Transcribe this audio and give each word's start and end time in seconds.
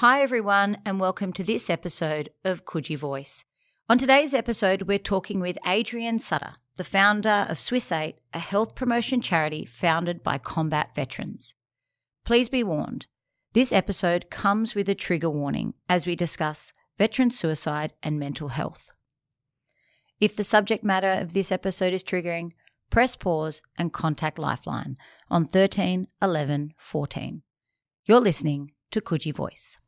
Hi, 0.00 0.20
everyone, 0.20 0.76
and 0.84 1.00
welcome 1.00 1.32
to 1.32 1.42
this 1.42 1.70
episode 1.70 2.28
of 2.44 2.66
Coogee 2.66 2.98
Voice. 2.98 3.46
On 3.88 3.96
today's 3.96 4.34
episode, 4.34 4.82
we're 4.82 4.98
talking 4.98 5.40
with 5.40 5.56
Adrian 5.66 6.18
Sutter, 6.18 6.56
the 6.76 6.84
founder 6.84 7.46
of 7.48 7.58
Swiss 7.58 7.90
8, 7.90 8.14
a 8.34 8.38
health 8.38 8.74
promotion 8.74 9.22
charity 9.22 9.64
founded 9.64 10.22
by 10.22 10.36
combat 10.36 10.94
veterans. 10.94 11.54
Please 12.26 12.50
be 12.50 12.62
warned, 12.62 13.06
this 13.54 13.72
episode 13.72 14.28
comes 14.28 14.74
with 14.74 14.86
a 14.90 14.94
trigger 14.94 15.30
warning 15.30 15.72
as 15.88 16.06
we 16.06 16.14
discuss 16.14 16.74
veteran 16.98 17.30
suicide 17.30 17.94
and 18.02 18.18
mental 18.18 18.48
health. 18.48 18.90
If 20.20 20.36
the 20.36 20.44
subject 20.44 20.84
matter 20.84 21.12
of 21.12 21.32
this 21.32 21.50
episode 21.50 21.94
is 21.94 22.04
triggering, 22.04 22.50
press 22.90 23.16
pause 23.16 23.62
and 23.78 23.94
contact 23.94 24.38
Lifeline 24.38 24.98
on 25.30 25.46
13 25.46 26.08
11 26.20 26.74
14. 26.76 27.42
You're 28.04 28.20
listening 28.20 28.72
to 28.90 29.00
Coogee 29.00 29.34
Voice. 29.34 29.78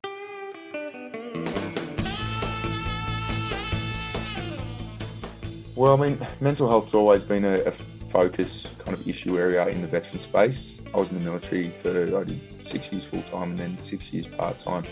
Well, 5.79 5.97
I 5.97 6.09
mean, 6.09 6.19
mental 6.41 6.69
health's 6.69 6.93
always 6.93 7.23
been 7.23 7.45
a, 7.45 7.61
a, 7.61 7.73
focus 8.09 8.73
kind 8.79 8.97
of 8.97 9.07
issue 9.07 9.39
area 9.39 9.67
in 9.69 9.83
the 9.83 9.87
veteran 9.87 10.19
space. 10.19 10.81
I 10.95 10.97
was 10.97 11.13
in 11.13 11.19
the 11.19 11.25
military 11.25 11.69
for 11.71 11.91
I 11.91 12.25
did 12.25 12.65
six 12.65 12.91
years 12.91 13.05
full 13.05 13.23
time 13.23 13.51
and 13.51 13.59
then 13.59 13.79
six 13.81 14.13
years 14.13 14.27
part 14.27 14.59
time. 14.59 14.85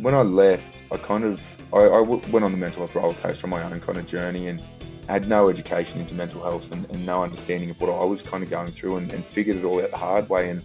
When 0.00 0.14
I 0.14 0.22
left, 0.22 0.80
I 0.92 0.96
kind 0.96 1.24
of 1.24 1.42
I, 1.72 1.80
I 1.80 2.00
went 2.00 2.44
on 2.44 2.52
the 2.52 2.56
mental 2.56 2.86
health 2.86 2.94
roller 2.94 3.14
coaster 3.14 3.46
on 3.46 3.50
my 3.50 3.62
own 3.62 3.80
kind 3.80 3.98
of 3.98 4.06
journey 4.06 4.48
and 4.48 4.62
had 5.08 5.28
no 5.28 5.48
education 5.48 6.00
into 6.00 6.14
mental 6.14 6.42
health 6.42 6.72
and, 6.72 6.88
and 6.90 7.04
no 7.04 7.22
understanding 7.22 7.70
of 7.70 7.80
what 7.80 7.90
I 7.90 8.04
was 8.04 8.22
kind 8.22 8.42
of 8.42 8.50
going 8.50 8.72
through 8.72 8.96
and, 8.96 9.12
and, 9.12 9.24
figured 9.24 9.56
it 9.56 9.64
all 9.64 9.82
out 9.82 9.90
the 9.90 9.96
hard 9.96 10.28
way. 10.28 10.50
And 10.50 10.62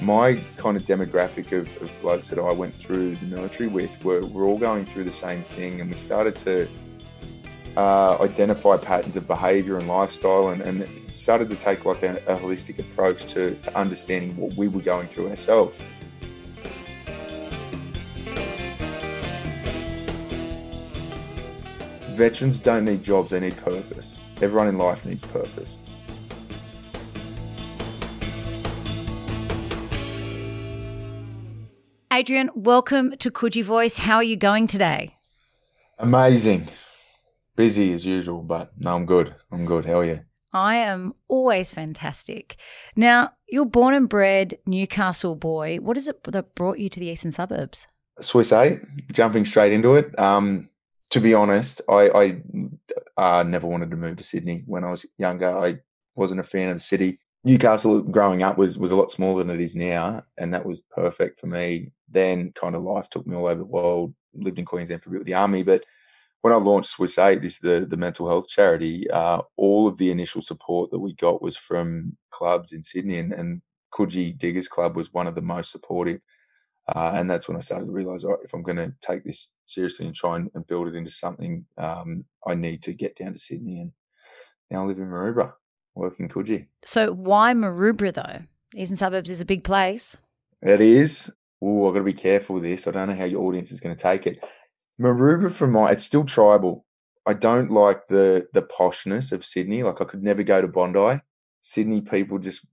my 0.00 0.34
kind 0.56 0.76
of 0.76 0.84
demographic 0.84 1.52
of, 1.52 1.74
of 1.80 1.90
blokes 2.00 2.28
that 2.28 2.38
I 2.38 2.52
went 2.52 2.74
through 2.74 3.16
the 3.16 3.26
military 3.26 3.68
with 3.68 4.02
were, 4.04 4.24
were 4.26 4.44
all 4.44 4.58
going 4.58 4.84
through 4.84 5.04
the 5.04 5.12
same 5.12 5.42
thing, 5.42 5.80
and 5.80 5.90
we 5.90 5.96
started 5.96 6.36
to 6.36 6.68
uh, 7.76 8.18
identify 8.20 8.76
patterns 8.76 9.16
of 9.16 9.26
behaviour 9.26 9.78
and 9.78 9.88
lifestyle, 9.88 10.48
and, 10.48 10.62
and, 10.62 11.02
started 11.14 11.48
to 11.48 11.56
take 11.56 11.86
like 11.86 12.02
a, 12.02 12.12
a 12.26 12.36
holistic 12.36 12.78
approach 12.78 13.24
to, 13.24 13.54
to 13.56 13.74
understanding 13.74 14.36
what 14.36 14.52
we 14.54 14.68
were 14.68 14.82
going 14.82 15.08
through 15.08 15.30
ourselves. 15.30 15.78
Veterans 22.16 22.58
don't 22.58 22.84
need 22.84 23.02
jobs, 23.02 23.30
they 23.30 23.40
need 23.40 23.56
purpose. 23.58 24.22
Everyone 24.42 24.68
in 24.68 24.76
life 24.76 25.06
needs 25.06 25.22
purpose. 25.22 25.80
Adrian, 32.16 32.48
welcome 32.54 33.14
to 33.18 33.30
Coogee 33.30 33.62
Voice. 33.62 33.98
How 33.98 34.16
are 34.16 34.22
you 34.22 34.36
going 34.36 34.66
today? 34.66 35.18
Amazing. 35.98 36.66
Busy 37.56 37.92
as 37.92 38.06
usual, 38.06 38.40
but 38.40 38.72
no, 38.78 38.94
I'm 38.94 39.04
good. 39.04 39.34
I'm 39.52 39.66
good. 39.66 39.84
How 39.84 39.98
are 39.98 40.04
you? 40.06 40.20
I 40.50 40.76
am 40.76 41.12
always 41.28 41.70
fantastic. 41.70 42.56
Now, 42.96 43.32
you're 43.46 43.66
born 43.66 43.92
and 43.92 44.08
bred 44.08 44.56
Newcastle 44.64 45.34
boy. 45.34 45.76
What 45.76 45.98
is 45.98 46.08
it 46.08 46.24
that 46.24 46.54
brought 46.54 46.78
you 46.78 46.88
to 46.88 46.98
the 46.98 47.08
eastern 47.08 47.32
suburbs? 47.32 47.86
Swiss 48.18 48.50
8, 48.50 48.80
jumping 49.12 49.44
straight 49.44 49.74
into 49.74 49.94
it. 49.96 50.18
Um, 50.18 50.70
to 51.10 51.20
be 51.20 51.34
honest, 51.34 51.82
I, 51.86 52.08
I 52.08 52.42
uh, 53.18 53.42
never 53.42 53.66
wanted 53.66 53.90
to 53.90 53.98
move 53.98 54.16
to 54.16 54.24
Sydney 54.24 54.62
when 54.64 54.84
I 54.84 54.90
was 54.90 55.04
younger. 55.18 55.50
I 55.50 55.80
wasn't 56.14 56.40
a 56.40 56.44
fan 56.44 56.68
of 56.68 56.76
the 56.76 56.80
city. 56.80 57.18
Newcastle 57.46 58.02
growing 58.02 58.42
up 58.42 58.58
was 58.58 58.76
was 58.76 58.90
a 58.90 58.96
lot 58.96 59.12
smaller 59.12 59.44
than 59.44 59.54
it 59.54 59.62
is 59.62 59.76
now, 59.76 60.24
and 60.36 60.52
that 60.52 60.66
was 60.66 60.80
perfect 60.80 61.38
for 61.38 61.46
me. 61.46 61.92
Then 62.08 62.50
kind 62.52 62.74
of 62.74 62.82
life 62.82 63.08
took 63.08 63.24
me 63.24 63.36
all 63.36 63.46
over 63.46 63.60
the 63.60 63.64
world. 63.64 64.16
Lived 64.34 64.58
in 64.58 64.64
Queensland 64.64 65.00
for 65.00 65.10
a 65.10 65.12
bit 65.12 65.18
with 65.20 65.28
the 65.28 65.34
army, 65.34 65.62
but 65.62 65.84
when 66.42 66.52
I 66.52 66.56
launched 66.56 66.90
Swiss 66.90 67.18
8, 67.18 67.42
this 67.42 67.54
is 67.54 67.58
the 67.60 67.86
the 67.88 67.96
mental 67.96 68.28
health 68.28 68.48
charity. 68.48 69.08
Uh, 69.08 69.42
all 69.56 69.86
of 69.86 69.96
the 69.96 70.10
initial 70.10 70.42
support 70.42 70.90
that 70.90 70.98
we 70.98 71.14
got 71.14 71.40
was 71.40 71.56
from 71.56 72.16
clubs 72.30 72.72
in 72.72 72.82
Sydney, 72.82 73.18
and, 73.18 73.32
and 73.32 73.62
Coogee 73.94 74.36
Diggers 74.36 74.66
Club 74.66 74.96
was 74.96 75.12
one 75.12 75.28
of 75.28 75.36
the 75.36 75.40
most 75.42 75.70
supportive. 75.70 76.20
Uh, 76.88 77.12
and 77.14 77.30
that's 77.30 77.46
when 77.46 77.56
I 77.56 77.60
started 77.60 77.86
to 77.86 77.92
realize 77.92 78.24
oh, 78.24 78.38
if 78.42 78.54
I'm 78.54 78.62
going 78.64 78.76
to 78.78 78.92
take 79.00 79.24
this 79.24 79.52
seriously 79.66 80.06
and 80.06 80.16
try 80.16 80.34
and, 80.36 80.50
and 80.54 80.66
build 80.66 80.88
it 80.88 80.96
into 80.96 81.12
something, 81.12 81.66
um, 81.78 82.24
I 82.44 82.56
need 82.56 82.82
to 82.84 82.92
get 82.92 83.16
down 83.16 83.34
to 83.34 83.38
Sydney. 83.38 83.80
And 83.80 83.92
now 84.68 84.82
I 84.82 84.86
live 84.86 84.98
in 84.98 85.06
Maroubra 85.06 85.52
working 85.96 86.28
Coogee. 86.28 86.66
So 86.84 87.12
why 87.12 87.52
Maroubra 87.54 88.14
though? 88.14 88.42
Eastern 88.74 88.96
Suburbs 88.96 89.30
is 89.30 89.40
a 89.40 89.46
big 89.46 89.64
place. 89.64 90.16
It 90.62 90.80
is. 90.80 91.32
Oh, 91.62 91.88
I've 91.88 91.94
got 91.94 92.00
to 92.00 92.04
be 92.04 92.12
careful 92.12 92.54
with 92.54 92.64
this. 92.64 92.86
I 92.86 92.90
don't 92.90 93.08
know 93.08 93.14
how 93.14 93.24
your 93.24 93.42
audience 93.42 93.72
is 93.72 93.80
going 93.80 93.96
to 93.96 94.02
take 94.02 94.26
it. 94.26 94.44
Maroubra 95.00 95.50
for 95.50 95.66
my, 95.66 95.90
it's 95.90 96.04
still 96.04 96.24
tribal. 96.24 96.84
I 97.26 97.34
don't 97.34 97.70
like 97.70 98.06
the 98.06 98.46
the 98.52 98.62
poshness 98.62 99.32
of 99.32 99.44
Sydney. 99.44 99.82
Like 99.82 100.00
I 100.00 100.04
could 100.04 100.22
never 100.22 100.42
go 100.42 100.62
to 100.62 100.68
Bondi. 100.68 101.20
Sydney 101.60 102.00
people 102.00 102.38
just 102.38 102.64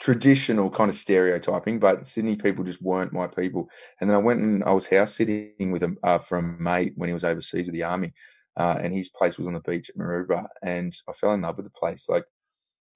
traditional 0.00 0.70
kind 0.70 0.88
of 0.88 0.94
stereotyping, 0.94 1.78
but 1.78 2.06
Sydney 2.06 2.36
people 2.36 2.64
just 2.64 2.80
weren't 2.80 3.12
my 3.12 3.26
people. 3.26 3.68
And 4.00 4.08
then 4.08 4.14
I 4.14 4.20
went 4.20 4.40
and 4.40 4.64
I 4.64 4.72
was 4.72 4.86
house 4.86 5.14
sitting 5.14 5.70
with 5.70 5.82
a 5.82 5.94
uh, 6.02 6.18
from 6.18 6.56
a 6.58 6.62
mate 6.62 6.94
when 6.96 7.08
he 7.08 7.12
was 7.12 7.24
overseas 7.24 7.66
with 7.66 7.74
the 7.74 7.82
army, 7.82 8.14
uh, 8.56 8.78
and 8.80 8.94
his 8.94 9.10
place 9.10 9.36
was 9.36 9.46
on 9.46 9.52
the 9.52 9.60
beach 9.60 9.90
at 9.90 9.96
Maroubra, 9.96 10.46
and 10.62 10.92
I 11.08 11.12
fell 11.12 11.34
in 11.34 11.42
love 11.42 11.56
with 11.56 11.66
the 11.66 11.70
place. 11.70 12.08
Like 12.08 12.24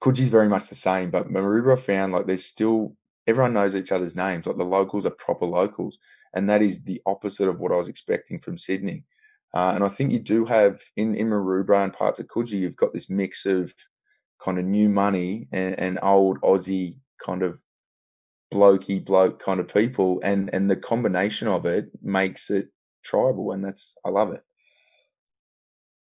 Coogee's 0.03 0.29
very 0.29 0.49
much 0.49 0.67
the 0.67 0.75
same, 0.75 1.09
but 1.09 1.29
Maroubra 1.29 1.79
found 1.79 2.11
like 2.11 2.25
there's 2.25 2.43
still 2.43 2.97
everyone 3.25 3.53
knows 3.53 3.73
each 3.73 3.91
other's 3.91 4.17
names. 4.17 4.45
Like 4.45 4.57
the 4.57 4.65
locals 4.65 5.05
are 5.05 5.11
proper 5.11 5.45
locals, 5.45 5.97
and 6.33 6.49
that 6.49 6.61
is 6.61 6.83
the 6.83 7.01
opposite 7.05 7.47
of 7.47 7.59
what 7.59 7.71
I 7.71 7.77
was 7.77 7.87
expecting 7.87 8.39
from 8.39 8.57
Sydney. 8.57 9.05
Uh, 9.53 9.71
and 9.75 9.83
I 9.83 9.87
think 9.87 10.11
you 10.11 10.19
do 10.19 10.43
have 10.45 10.81
in 10.97 11.15
in 11.15 11.29
Maroubra 11.29 11.85
and 11.85 11.93
parts 11.93 12.19
of 12.19 12.27
Coogee, 12.27 12.59
you've 12.59 12.75
got 12.75 12.91
this 12.91 13.09
mix 13.09 13.45
of 13.45 13.73
kind 14.43 14.59
of 14.59 14.65
new 14.65 14.89
money 14.89 15.47
and, 15.53 15.79
and 15.79 15.99
old 16.01 16.41
Aussie 16.41 16.99
kind 17.25 17.41
of 17.41 17.61
blokey 18.53 19.03
bloke 19.03 19.39
kind 19.41 19.61
of 19.61 19.73
people, 19.73 20.19
and 20.21 20.49
and 20.53 20.69
the 20.69 20.75
combination 20.75 21.47
of 21.47 21.65
it 21.65 21.85
makes 22.01 22.49
it 22.49 22.67
tribal, 23.05 23.53
and 23.53 23.63
that's 23.63 23.95
I 24.05 24.09
love 24.09 24.33
it. 24.33 24.43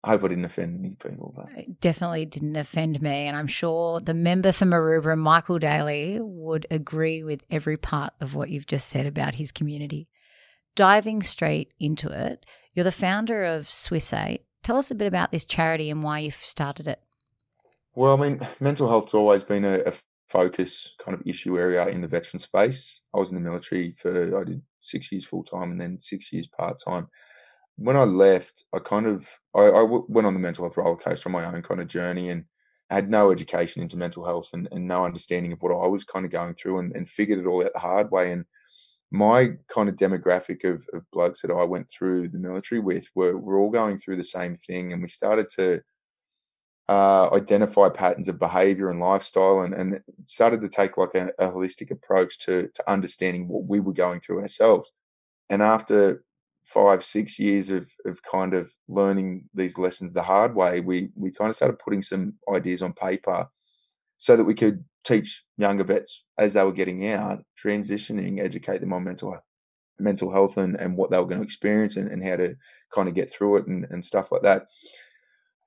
I 0.03 0.11
hope 0.11 0.25
I 0.25 0.29
didn't 0.29 0.47
offend 0.47 0.79
any 0.79 0.95
people. 0.95 1.35
But. 1.37 1.59
It 1.59 1.81
definitely 1.81 2.25
didn't 2.25 2.57
offend 2.57 3.03
me. 3.03 3.27
And 3.27 3.37
I'm 3.37 3.47
sure 3.47 4.01
the 4.01 4.15
member 4.15 4.53
for 4.53 4.65
Maroubra, 4.65 5.17
Michael 5.17 5.59
Daley, 5.59 6.19
would 6.21 6.67
agree 6.71 7.23
with 7.23 7.43
every 7.51 7.77
part 7.77 8.15
of 8.21 8.35
what 8.35 8.51
you've 8.51 8.67
just 8.67 8.89
said 8.89 9.07
about 9.07 9.35
his 9.35 9.53
community. 9.53 10.09
Diving 10.75 11.23
straight 11.23 11.75
into 11.79 12.09
it, 12.09 12.47
you're 12.75 12.85
the 12.85 12.93
founder 12.93 13.45
of 13.45 13.69
Swiss 13.69 14.13
8. 14.13 14.41
Tell 14.63 14.79
us 14.79 14.91
a 14.91 14.95
bit 14.95 15.07
about 15.07 15.33
this 15.33 15.45
charity 15.45 15.91
and 15.91 16.03
why 16.03 16.21
you've 16.21 16.35
started 16.35 16.87
it. 16.87 17.01
Well, 17.95 18.17
I 18.17 18.29
mean, 18.29 18.47
mental 18.61 18.89
health's 18.89 19.15
always 19.15 19.45
been 19.45 19.65
a, 19.65 19.81
a 19.81 19.93
focus 20.29 20.95
kind 21.05 21.15
of 21.15 21.27
issue 21.27 21.59
area 21.59 21.87
in 21.89 22.01
the 22.01 22.09
veteran 22.09 22.39
space. 22.39 23.03
I 23.13 23.19
was 23.19 23.33
in 23.33 23.35
the 23.35 23.51
military 23.51 23.93
for, 23.99 24.41
I 24.41 24.45
did 24.45 24.63
six 24.79 25.11
years 25.13 25.27
full 25.27 25.43
time 25.43 25.73
and 25.73 25.81
then 25.81 26.01
six 26.01 26.33
years 26.33 26.47
part 26.47 26.79
time 26.83 27.09
when 27.77 27.97
I 27.97 28.05
left, 28.05 28.65
I 28.75 28.79
kind 28.79 29.07
of 29.07 29.27
I 29.55 29.83
went 29.83 30.27
on 30.27 30.35
the 30.35 30.41
mental 30.41 30.65
health 30.65 30.77
roller 30.77 30.97
coaster 30.97 31.29
on 31.29 31.33
my 31.33 31.45
own 31.45 31.63
kind 31.63 31.81
of 31.81 31.89
journey 31.89 32.31
and 32.31 32.45
had 32.91 33.09
no 33.09 33.31
education 33.31 33.83
into 33.83 33.97
mental 33.97 34.25
health 34.25 34.51
and, 34.53 34.69
and 34.73 34.87
no 34.87 35.05
understanding 35.05 35.53
of 35.53 35.63
what 35.63 35.73
I 35.73 35.87
was 35.87 36.05
kind 36.05 36.25
of 36.25 36.33
going 36.33 36.55
through 36.55 36.81
and, 36.81 36.95
and 36.95 37.09
figured 37.09 37.39
it 37.39 37.47
all 37.47 37.65
out 37.65 37.73
the 37.73 37.79
hard 37.79 38.11
way. 38.11 38.33
And 38.33 38.45
my 39.13 39.53
kind 39.73 39.89
of 39.89 39.97
demographic 39.97 40.65
of, 40.65 40.87
of 40.93 41.09
blokes 41.13 41.43
that 41.43 41.53
I 41.53 41.65
went 41.65 41.89
through 41.89 42.29
the 42.29 42.39
military 42.39 42.81
with 42.81 43.09
were, 43.15 43.37
were 43.37 43.59
all 43.59 43.71
going 43.71 43.97
through 43.97 44.17
the 44.17 44.25
same 44.25 44.57
thing. 44.57 44.93
And 44.93 45.03
we 45.03 45.09
started 45.09 45.49
to 45.57 45.83
uh, 46.89 47.31
identify 47.33 47.89
patterns 47.89 48.29
of 48.29 48.41
behavior 48.41 48.91
and 48.91 48.99
lifestyle 48.99 49.61
and, 49.61 49.73
and 49.73 50.01
started 50.27 50.61
to 50.61 50.69
take 50.69 50.97
like 50.97 51.15
a, 51.15 51.31
a 51.39 51.51
holistic 51.51 51.93
approach 51.93 52.41
to, 52.41 52.69
to 52.75 52.91
understanding 52.91 53.47
what 53.47 53.67
we 53.67 53.79
were 53.79 53.93
going 53.93 54.21
through 54.21 54.41
ourselves. 54.41 54.93
And 55.49 55.63
after 55.63 56.25
five, 56.67 57.03
six 57.03 57.39
years 57.39 57.71
of 57.71 57.91
of 58.07 58.23
kind 58.23 58.55
of 58.55 58.73
learning 58.89 59.49
these 59.55 59.79
lessons 59.79 60.13
the 60.13 60.23
hard 60.23 60.55
way, 60.55 60.81
we 60.81 61.11
we 61.15 61.31
kind 61.31 61.51
of 61.51 61.57
started 61.57 61.79
putting 61.79 62.03
some 62.03 62.35
ideas 62.55 62.83
on 62.83 62.93
paper 62.93 63.49
so 64.19 64.37
that 64.37 64.45
we 64.45 64.55
could 64.55 64.85
teach 65.05 65.45
younger 65.57 65.85
vets 65.85 66.25
as 66.39 66.53
they 66.55 66.63
were 66.63 66.73
getting 66.73 67.07
out, 67.09 67.43
transitioning, 67.63 68.39
educate 68.39 68.81
them 68.81 68.93
on 68.93 69.05
mental 69.05 69.37
mental 69.99 70.33
health 70.33 70.57
and, 70.57 70.77
and 70.77 70.97
what 70.97 71.11
they 71.11 71.19
were 71.19 71.27
going 71.27 71.41
to 71.41 71.45
experience 71.45 71.97
and, 71.97 72.11
and 72.11 72.25
how 72.25 72.37
to 72.37 72.55
kind 72.95 73.09
of 73.09 73.15
get 73.15 73.31
through 73.31 73.57
it 73.57 73.67
and, 73.67 73.87
and 73.91 74.05
stuff 74.05 74.33
like 74.33 74.43
that. 74.43 74.67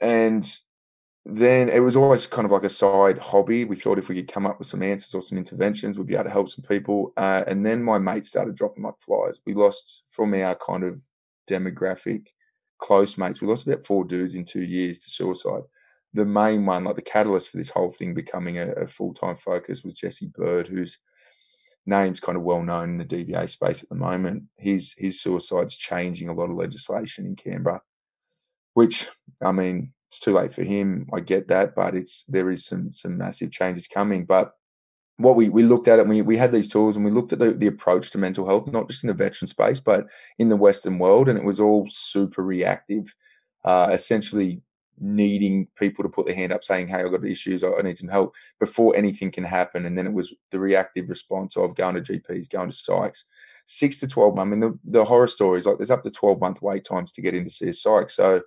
And 0.02 0.44
then 1.26 1.70
it 1.70 1.80
was 1.80 1.96
always 1.96 2.28
kind 2.28 2.46
of 2.46 2.52
like 2.52 2.64
a 2.64 2.70
side 2.70 3.18
hobby. 3.18 3.64
We 3.64 3.78
thought 3.78 3.98
if 3.98 4.10
we 4.10 4.16
could 4.16 4.32
come 4.32 4.46
up 4.46 4.60
with 4.60 4.68
some 4.68 4.84
answers 4.84 5.16
or 5.16 5.22
some 5.22 5.38
interventions, 5.38 5.98
we'd 5.98 6.08
be 6.08 6.16
able 6.16 6.26
to 6.26 6.30
help 6.30 6.50
some 6.50 6.66
people. 6.68 7.14
Uh, 7.16 7.44
and 7.48 7.66
then 7.66 7.82
my 7.82 7.98
mates 7.98 8.30
started 8.30 8.56
dropping 8.56 8.84
like 8.84 9.00
flies. 9.00 9.42
We 9.46 9.54
lost 9.54 10.04
from 10.08 10.34
our 10.34 10.56
kind 10.56 10.84
of 10.84 11.02
demographic 11.50 12.28
close 12.84 13.18
mates, 13.18 13.42
we 13.42 13.48
lost 13.48 13.66
about 13.66 13.86
four 13.86 14.04
dudes 14.04 14.36
in 14.36 14.44
two 14.44 14.62
years 14.62 15.00
to 15.00 15.10
suicide. 15.10 15.64
The 16.14 16.26
main 16.26 16.66
one, 16.66 16.84
like 16.84 16.98
the 16.98 17.02
catalyst 17.02 17.50
for 17.50 17.58
this 17.58 17.70
whole 17.70 17.90
thing 17.90 18.14
becoming 18.14 18.58
a, 18.60 18.72
a 18.74 18.88
full 18.88 19.14
time 19.14 19.36
focus, 19.38 19.84
was 19.84 19.94
Jesse 19.94 20.28
Bird, 20.28 20.68
whose 20.68 21.00
name's 21.86 22.20
kind 22.20 22.38
of 22.38 22.44
well 22.44 22.62
known 22.62 22.90
in 22.90 22.98
the 22.98 23.06
DVA 23.06 23.50
space 23.50 23.82
at 23.82 23.90
the 23.90 23.96
moment. 23.96 24.44
His 24.58 24.94
his 24.98 25.22
suicide's 25.22 25.78
changing 25.78 26.28
a 26.28 26.34
lot 26.34 26.50
of 26.50 26.56
legislation 26.56 27.26
in 27.26 27.36
Canberra, 27.36 27.82
which 28.74 29.08
I 29.42 29.54
mean, 29.54 29.94
it's 30.14 30.20
too 30.20 30.32
late 30.32 30.54
for 30.54 30.62
him. 30.62 31.08
I 31.12 31.22
get 31.22 31.48
that, 31.48 31.74
but 31.74 31.96
it's 31.96 32.24
there 32.26 32.52
is 32.52 32.64
some 32.64 32.94
some 32.94 33.18
massive 33.18 33.50
changes 33.50 33.88
coming. 33.88 34.26
But 34.26 34.54
what 35.18 35.36
we 35.36 35.50
we 35.50 35.64
looked 35.64 35.88
at 35.88 35.98
it, 35.98 36.08
we 36.08 36.22
we 36.22 36.38
had 36.38 36.52
these 36.52 36.68
tools 36.68 36.96
and 36.96 37.04
we 37.04 37.10
looked 37.10 37.34
at 37.34 37.40
the, 37.40 37.52
the 37.52 37.66
approach 37.66 38.12
to 38.12 38.20
mental 38.20 38.46
health, 38.46 38.68
not 38.68 38.88
just 38.88 39.04
in 39.04 39.08
the 39.08 39.16
veteran 39.16 39.48
space, 39.48 39.80
but 39.80 40.06
in 40.38 40.50
the 40.50 40.56
Western 40.56 41.00
world, 41.00 41.28
and 41.28 41.40
it 41.40 41.44
was 41.44 41.60
all 41.60 41.88
super 41.90 42.44
reactive, 42.44 43.16
uh, 43.66 43.90
essentially 43.92 44.62
needing 45.00 45.68
people 45.76 46.04
to 46.04 46.10
put 46.10 46.28
their 46.28 46.36
hand 46.36 46.54
up 46.54 46.64
saying, 46.64 46.90
Hey, 46.90 47.02
I've 47.02 47.10
got 47.10 47.26
issues, 47.26 47.64
I 47.64 47.82
need 47.82 47.98
some 47.98 48.10
help 48.10 48.36
before 48.60 48.96
anything 48.96 49.32
can 49.32 49.44
happen. 49.44 49.88
And 49.88 49.98
then 49.98 50.06
it 50.06 50.14
was 50.14 50.32
the 50.52 50.60
reactive 50.60 51.10
response 51.10 51.58
of 51.58 51.74
going 51.76 51.96
to 51.96 52.02
GPs, 52.02 52.52
going 52.52 52.70
to 52.70 52.76
psychs. 52.76 53.24
Six 53.66 54.00
to 54.02 54.08
12 54.08 54.36
months. 54.36 54.48
I 54.48 54.50
mean, 54.52 54.60
the, 54.60 54.80
the 55.00 55.06
horror 55.06 55.28
stories, 55.28 55.66
like 55.66 55.78
there's 55.78 55.90
up 55.90 56.04
to 56.04 56.12
12 56.12 56.40
month 56.40 56.62
wait 56.62 56.84
times 56.84 57.12
to 57.14 57.22
get 57.24 57.34
in 57.34 57.46
to 57.46 57.50
see 57.50 57.70
a 57.70 57.74
psych. 57.74 58.12
So 58.12 58.44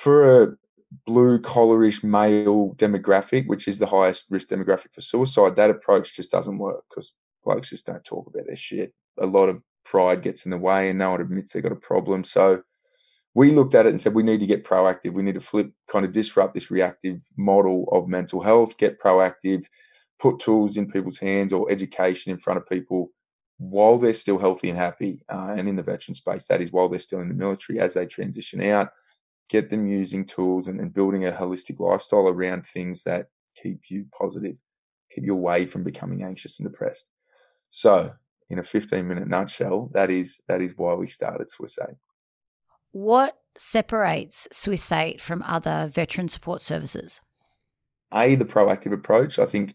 for 0.00 0.42
a 0.42 0.56
blue 1.04 1.38
collarish 1.38 2.02
male 2.02 2.74
demographic, 2.76 3.46
which 3.46 3.68
is 3.68 3.78
the 3.78 3.86
highest 3.86 4.24
risk 4.30 4.48
demographic 4.48 4.94
for 4.94 5.02
suicide, 5.02 5.56
that 5.56 5.68
approach 5.68 6.16
just 6.16 6.30
doesn't 6.30 6.56
work 6.56 6.84
because 6.88 7.16
blokes 7.44 7.68
just 7.68 7.84
don't 7.84 8.02
talk 8.02 8.26
about 8.26 8.46
their 8.46 8.56
shit. 8.56 8.94
A 9.18 9.26
lot 9.26 9.50
of 9.50 9.62
pride 9.84 10.22
gets 10.22 10.46
in 10.46 10.52
the 10.52 10.56
way 10.56 10.88
and 10.88 10.98
no 10.98 11.10
one 11.10 11.20
admits 11.20 11.52
they've 11.52 11.62
got 11.62 11.72
a 11.72 11.76
problem. 11.76 12.24
So 12.24 12.62
we 13.34 13.50
looked 13.50 13.74
at 13.74 13.84
it 13.84 13.90
and 13.90 14.00
said 14.00 14.14
we 14.14 14.22
need 14.22 14.40
to 14.40 14.46
get 14.46 14.64
proactive. 14.64 15.12
We 15.12 15.22
need 15.22 15.34
to 15.34 15.40
flip, 15.40 15.70
kind 15.86 16.06
of 16.06 16.12
disrupt 16.12 16.54
this 16.54 16.70
reactive 16.70 17.28
model 17.36 17.86
of 17.92 18.08
mental 18.08 18.40
health, 18.40 18.78
get 18.78 18.98
proactive, 18.98 19.66
put 20.18 20.38
tools 20.38 20.78
in 20.78 20.90
people's 20.90 21.18
hands 21.18 21.52
or 21.52 21.70
education 21.70 22.32
in 22.32 22.38
front 22.38 22.56
of 22.56 22.66
people 22.66 23.10
while 23.58 23.98
they're 23.98 24.14
still 24.14 24.38
healthy 24.38 24.70
and 24.70 24.78
happy. 24.78 25.20
Uh, 25.28 25.52
and 25.58 25.68
in 25.68 25.76
the 25.76 25.82
veteran 25.82 26.14
space, 26.14 26.46
that 26.46 26.62
is 26.62 26.72
while 26.72 26.88
they're 26.88 26.98
still 26.98 27.20
in 27.20 27.28
the 27.28 27.34
military 27.34 27.78
as 27.78 27.92
they 27.92 28.06
transition 28.06 28.62
out, 28.62 28.88
get 29.50 29.68
them 29.68 29.86
using 29.86 30.24
tools 30.24 30.68
and, 30.68 30.80
and 30.80 30.94
building 30.94 31.26
a 31.26 31.32
holistic 31.32 31.80
lifestyle 31.80 32.28
around 32.28 32.64
things 32.64 33.02
that 33.02 33.26
keep 33.60 33.90
you 33.90 34.06
positive, 34.16 34.56
keep 35.12 35.24
you 35.24 35.34
away 35.34 35.66
from 35.66 35.82
becoming 35.82 36.22
anxious 36.22 36.58
and 36.58 36.70
depressed. 36.70 37.10
So, 37.68 38.12
in 38.48 38.58
a 38.58 38.64
15 38.64 39.06
minute 39.06 39.28
nutshell, 39.28 39.90
that 39.92 40.10
is 40.10 40.42
that 40.48 40.62
is 40.62 40.76
why 40.76 40.94
we 40.94 41.06
started 41.06 41.50
Swiss 41.50 41.78
8. 41.80 41.96
What 42.92 43.36
separates 43.56 44.48
Swiss 44.52 44.90
8 44.90 45.20
from 45.20 45.42
other 45.42 45.90
veteran 45.92 46.28
support 46.28 46.62
services? 46.62 47.20
A, 48.12 48.34
the 48.36 48.44
proactive 48.44 48.92
approach. 48.92 49.38
I 49.38 49.46
think 49.46 49.74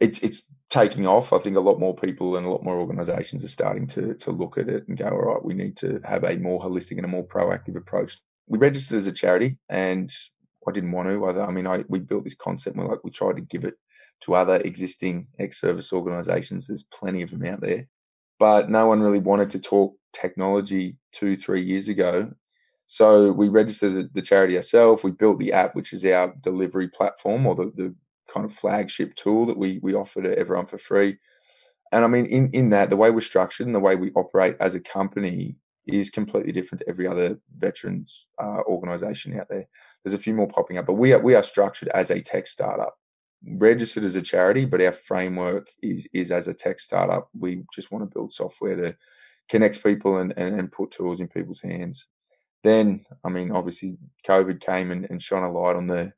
it's 0.00 0.18
it's 0.20 0.50
taking 0.70 1.06
off. 1.06 1.32
I 1.32 1.38
think 1.38 1.56
a 1.56 1.60
lot 1.60 1.78
more 1.78 1.94
people 1.94 2.36
and 2.36 2.46
a 2.46 2.50
lot 2.50 2.64
more 2.64 2.78
organisations 2.78 3.44
are 3.44 3.48
starting 3.48 3.86
to 3.88 4.14
to 4.14 4.30
look 4.30 4.56
at 4.56 4.68
it 4.68 4.88
and 4.88 4.96
go, 4.96 5.08
all 5.08 5.34
right, 5.34 5.44
we 5.44 5.54
need 5.54 5.76
to 5.78 6.00
have 6.04 6.24
a 6.24 6.36
more 6.36 6.60
holistic 6.60 6.96
and 6.96 7.04
a 7.04 7.08
more 7.08 7.26
proactive 7.26 7.76
approach. 7.76 8.16
We 8.50 8.58
registered 8.58 8.98
as 8.98 9.06
a 9.06 9.12
charity, 9.12 9.58
and 9.70 10.12
I 10.68 10.72
didn't 10.72 10.92
want 10.92 11.08
to. 11.08 11.24
I, 11.24 11.46
I 11.46 11.50
mean, 11.52 11.66
I 11.66 11.84
we 11.88 12.00
built 12.00 12.24
this 12.24 12.34
concept. 12.34 12.76
we're 12.76 12.84
like 12.84 13.04
we 13.04 13.10
tried 13.10 13.36
to 13.36 13.42
give 13.42 13.64
it 13.64 13.76
to 14.22 14.34
other 14.34 14.56
existing 14.56 15.28
ex-service 15.38 15.92
organisations. 15.94 16.66
There's 16.66 16.82
plenty 16.82 17.22
of 17.22 17.30
them 17.30 17.46
out 17.46 17.62
there, 17.62 17.88
but 18.38 18.68
no 18.68 18.86
one 18.88 19.00
really 19.00 19.20
wanted 19.20 19.50
to 19.50 19.58
talk 19.60 19.94
technology 20.12 20.98
two, 21.12 21.36
three 21.36 21.62
years 21.62 21.88
ago 21.88 22.30
so 22.92 23.30
we 23.30 23.48
registered 23.48 24.12
the 24.14 24.20
charity 24.20 24.56
ourselves. 24.56 25.04
We 25.04 25.12
built 25.12 25.38
the 25.38 25.52
app, 25.52 25.76
which 25.76 25.92
is 25.92 26.04
our 26.04 26.34
delivery 26.40 26.88
platform 26.88 27.46
or 27.46 27.54
the, 27.54 27.70
the 27.76 27.94
kind 28.34 28.44
of 28.44 28.52
flagship 28.52 29.14
tool 29.14 29.46
that 29.46 29.56
we 29.56 29.78
we 29.80 29.94
offer 29.94 30.20
to 30.20 30.36
everyone 30.36 30.66
for 30.66 30.76
free. 30.76 31.18
And 31.92 32.04
I 32.04 32.08
mean, 32.08 32.26
in 32.26 32.50
in 32.52 32.70
that, 32.70 32.90
the 32.90 32.96
way 32.96 33.12
we're 33.12 33.20
structured 33.20 33.66
and 33.66 33.76
the 33.76 33.80
way 33.80 33.94
we 33.94 34.10
operate 34.16 34.56
as 34.58 34.74
a 34.74 34.80
company 34.80 35.54
is 35.86 36.10
completely 36.10 36.52
different 36.52 36.80
to 36.80 36.88
every 36.88 37.06
other 37.06 37.38
veterans 37.56 38.28
uh, 38.38 38.60
organization 38.66 39.38
out 39.38 39.48
there. 39.48 39.66
There's 40.04 40.14
a 40.14 40.18
few 40.18 40.34
more 40.34 40.48
popping 40.48 40.76
up, 40.76 40.86
but 40.86 40.94
we 40.94 41.12
are 41.12 41.20
we 41.20 41.34
are 41.34 41.42
structured 41.42 41.88
as 41.88 42.10
a 42.10 42.20
tech 42.20 42.46
startup, 42.46 42.96
registered 43.44 44.04
as 44.04 44.14
a 44.14 44.22
charity, 44.22 44.64
but 44.64 44.82
our 44.82 44.92
framework 44.92 45.68
is 45.82 46.06
is 46.12 46.30
as 46.30 46.48
a 46.48 46.54
tech 46.54 46.80
startup. 46.80 47.28
We 47.38 47.64
just 47.72 47.90
want 47.90 48.04
to 48.04 48.14
build 48.14 48.32
software 48.32 48.76
to 48.76 48.96
connect 49.48 49.82
people 49.82 50.18
and, 50.18 50.32
and, 50.36 50.54
and 50.56 50.70
put 50.70 50.92
tools 50.92 51.20
in 51.20 51.26
people's 51.26 51.62
hands 51.62 52.06
then, 52.62 53.06
I 53.24 53.28
mean, 53.30 53.50
obviously, 53.52 53.96
COVID 54.26 54.60
came 54.60 54.90
and, 54.90 55.06
and 55.08 55.22
shone 55.22 55.44
a 55.44 55.50
light 55.50 55.76
on 55.76 55.86
the 55.86 56.12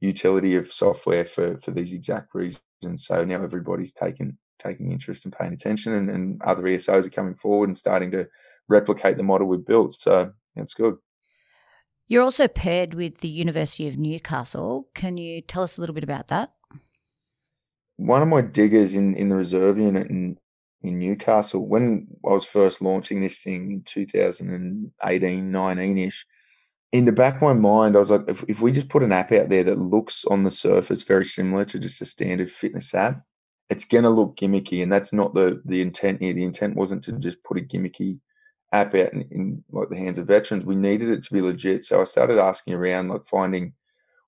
utility 0.00 0.56
of 0.56 0.70
software 0.70 1.24
for 1.24 1.58
for 1.58 1.70
these 1.70 1.92
exact 1.92 2.34
reasons. 2.34 2.62
So 2.96 3.24
now 3.24 3.42
everybody's 3.42 3.92
taking 3.92 4.38
taking 4.58 4.90
interest 4.90 5.26
and 5.26 5.36
paying 5.36 5.52
attention, 5.52 5.94
and, 5.94 6.10
and 6.10 6.42
other 6.42 6.62
ESOs 6.62 7.06
are 7.06 7.10
coming 7.10 7.34
forward 7.34 7.68
and 7.68 7.76
starting 7.76 8.10
to 8.12 8.28
replicate 8.68 9.16
the 9.16 9.22
model 9.22 9.46
we've 9.46 9.64
built. 9.64 9.92
So 9.94 10.32
that's 10.54 10.74
good. 10.74 10.96
You're 12.08 12.22
also 12.22 12.46
paired 12.46 12.94
with 12.94 13.18
the 13.18 13.28
University 13.28 13.88
of 13.88 13.98
Newcastle. 13.98 14.88
Can 14.94 15.16
you 15.16 15.40
tell 15.40 15.64
us 15.64 15.76
a 15.76 15.80
little 15.80 15.94
bit 15.94 16.04
about 16.04 16.28
that? 16.28 16.52
One 17.96 18.22
of 18.22 18.28
my 18.28 18.42
diggers 18.42 18.94
in, 18.94 19.14
in 19.14 19.28
the 19.28 19.36
reserve 19.36 19.78
unit 19.78 20.08
in 20.08 20.38
in 20.86 20.98
Newcastle. 20.98 21.66
When 21.66 22.06
I 22.24 22.30
was 22.30 22.44
first 22.44 22.80
launching 22.80 23.20
this 23.20 23.42
thing 23.42 23.70
in 23.70 23.82
2018, 23.84 25.50
19 25.50 25.98
ish, 25.98 26.26
in 26.92 27.04
the 27.04 27.12
back 27.12 27.36
of 27.36 27.42
my 27.42 27.52
mind, 27.52 27.96
I 27.96 27.98
was 27.98 28.10
like, 28.10 28.22
if, 28.28 28.44
if 28.48 28.60
we 28.60 28.72
just 28.72 28.88
put 28.88 29.02
an 29.02 29.12
app 29.12 29.32
out 29.32 29.48
there 29.48 29.64
that 29.64 29.78
looks 29.78 30.24
on 30.26 30.44
the 30.44 30.50
surface 30.50 31.02
very 31.02 31.24
similar 31.24 31.64
to 31.66 31.78
just 31.78 32.00
a 32.00 32.06
standard 32.06 32.50
fitness 32.50 32.94
app, 32.94 33.22
it's 33.68 33.84
going 33.84 34.04
to 34.04 34.10
look 34.10 34.36
gimmicky. 34.36 34.82
And 34.82 34.92
that's 34.92 35.12
not 35.12 35.34
the, 35.34 35.60
the 35.64 35.80
intent 35.80 36.22
here. 36.22 36.32
The 36.32 36.44
intent 36.44 36.76
wasn't 36.76 37.02
to 37.04 37.12
just 37.12 37.42
put 37.42 37.58
a 37.58 37.62
gimmicky 37.62 38.20
app 38.72 38.94
out 38.94 39.12
in, 39.12 39.22
in 39.30 39.64
like 39.70 39.88
the 39.88 39.96
hands 39.96 40.18
of 40.18 40.26
veterans. 40.26 40.64
We 40.64 40.76
needed 40.76 41.08
it 41.08 41.22
to 41.24 41.32
be 41.32 41.40
legit. 41.40 41.84
So 41.84 42.00
I 42.00 42.04
started 42.04 42.38
asking 42.38 42.74
around, 42.74 43.08
like 43.08 43.24
finding 43.24 43.74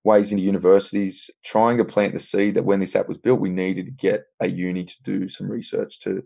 ways 0.04 0.32
into 0.32 0.44
universities, 0.44 1.30
trying 1.44 1.76
to 1.78 1.84
plant 1.84 2.12
the 2.12 2.18
seed 2.18 2.54
that 2.54 2.64
when 2.64 2.80
this 2.80 2.96
app 2.96 3.08
was 3.08 3.18
built, 3.18 3.40
we 3.40 3.50
needed 3.50 3.86
to 3.86 3.92
get 3.92 4.26
a 4.40 4.48
uni 4.48 4.84
to 4.84 5.02
do 5.02 5.28
some 5.28 5.50
research 5.50 5.98
to 6.00 6.24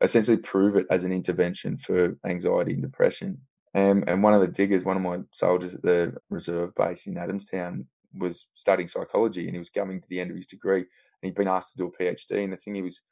essentially 0.00 0.36
prove 0.36 0.76
it 0.76 0.86
as 0.90 1.04
an 1.04 1.12
intervention 1.12 1.76
for 1.76 2.16
anxiety 2.24 2.72
and 2.72 2.82
depression. 2.82 3.42
And, 3.74 4.08
and 4.08 4.22
one 4.22 4.34
of 4.34 4.40
the 4.40 4.48
diggers, 4.48 4.84
one 4.84 4.96
of 4.96 5.02
my 5.02 5.20
soldiers 5.30 5.74
at 5.74 5.82
the 5.82 6.16
reserve 6.28 6.74
base 6.74 7.06
in 7.06 7.14
Adamstown, 7.14 7.84
was 8.12 8.48
studying 8.54 8.88
psychology 8.88 9.44
and 9.44 9.52
he 9.52 9.58
was 9.58 9.70
coming 9.70 10.00
to 10.00 10.08
the 10.08 10.18
end 10.18 10.30
of 10.30 10.36
his 10.36 10.46
degree 10.46 10.80
and 10.80 10.86
he'd 11.22 11.34
been 11.34 11.46
asked 11.46 11.72
to 11.72 11.78
do 11.78 11.86
a 11.86 12.02
PhD. 12.02 12.42
And 12.42 12.52
the 12.52 12.56
thing 12.56 12.74
he 12.74 12.82
was 12.82 13.02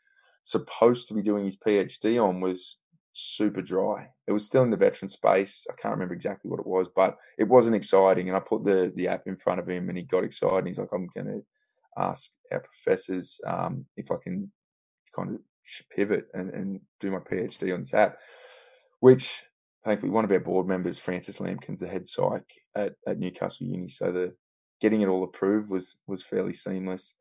supposed 0.43 1.07
to 1.09 1.15
be 1.15 1.23
doing 1.23 1.45
his 1.45 1.57
PhD 1.57 2.21
on 2.23 2.41
was 2.41 2.81
super 3.19 3.63
dry. 3.63 4.09
It 4.27 4.33
was 4.33 4.47
still 4.47 4.63
in 4.63 4.71
the 4.71 4.77
veteran 4.77 5.09
space. 5.09 5.67
I 5.71 5.75
can't 5.75 5.95
remember 5.95 6.15
exactly 6.15 6.51
what 6.51 6.61
it 6.61 6.67
was, 6.67 6.89
but 6.89 7.19
it 7.39 7.49
wasn't 7.49 7.77
exciting. 7.77 8.29
And 8.29 8.37
I 8.37 8.41
put 8.41 8.65
the 8.65 8.93
the 8.95 9.09
app 9.09 9.27
in 9.27 9.37
front 9.37 9.61
of 9.61 9.69
him, 9.69 9.89
and 9.89 9.99
he 9.99 10.05
got 10.05 10.25
excited. 10.25 10.59
And 10.59 10.67
he's 10.67 10.79
like, 10.79 10.93
"I'm 10.93 11.09
going 11.15 11.27
to 11.27 11.43
ask 11.97 12.33
our 12.53 12.61
professors 12.61 13.41
um, 13.47 13.87
if 13.97 14.11
I 14.11 14.17
can 14.23 14.53
kind 15.15 15.35
of 15.35 15.41
pivot 15.95 16.27
and, 16.35 16.51
and 16.51 16.81
do 17.01 17.11
my 17.11 17.19
PhD 17.19 17.75
on 17.75 17.81
this 17.81 17.95
app." 17.95 18.19
Which, 19.01 19.43
thankfully, 19.85 20.13
one 20.13 20.25
of 20.25 20.33
our 20.33 20.41
board 20.41 20.67
members, 20.67 20.99
Francis 20.99 21.41
Lampkins, 21.41 21.81
the 21.81 21.89
head 21.89 22.09
psych 22.09 22.53
at, 22.75 22.95
at 23.07 23.19
Newcastle 23.19 23.67
Uni, 23.67 23.89
so 23.89 24.13
the 24.13 24.35
getting 24.81 25.01
it 25.01 25.09
all 25.09 25.25
approved 25.25 25.71
was 25.71 26.01
was 26.07 26.23
fairly 26.23 26.53
seamless. 26.53 27.15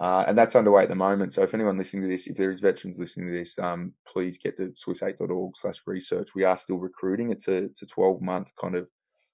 Uh, 0.00 0.24
and 0.28 0.38
that's 0.38 0.54
underway 0.54 0.84
at 0.84 0.88
the 0.88 0.94
moment. 0.94 1.32
So 1.32 1.42
if 1.42 1.54
anyone 1.54 1.76
listening 1.76 2.04
to 2.04 2.08
this, 2.08 2.28
if 2.28 2.36
there 2.36 2.50
is 2.50 2.60
veterans 2.60 3.00
listening 3.00 3.26
to 3.28 3.32
this, 3.32 3.58
um, 3.58 3.94
please 4.06 4.38
get 4.38 4.56
to 4.58 4.68
swiss8.org 4.68 5.56
slash 5.56 5.82
research. 5.86 6.34
We 6.36 6.44
are 6.44 6.56
still 6.56 6.78
recruiting. 6.78 7.32
It's 7.32 7.48
a, 7.48 7.64
it's 7.64 7.82
a 7.82 7.86
12 7.86 8.22
month 8.22 8.52
kind 8.60 8.76
of 8.76 8.88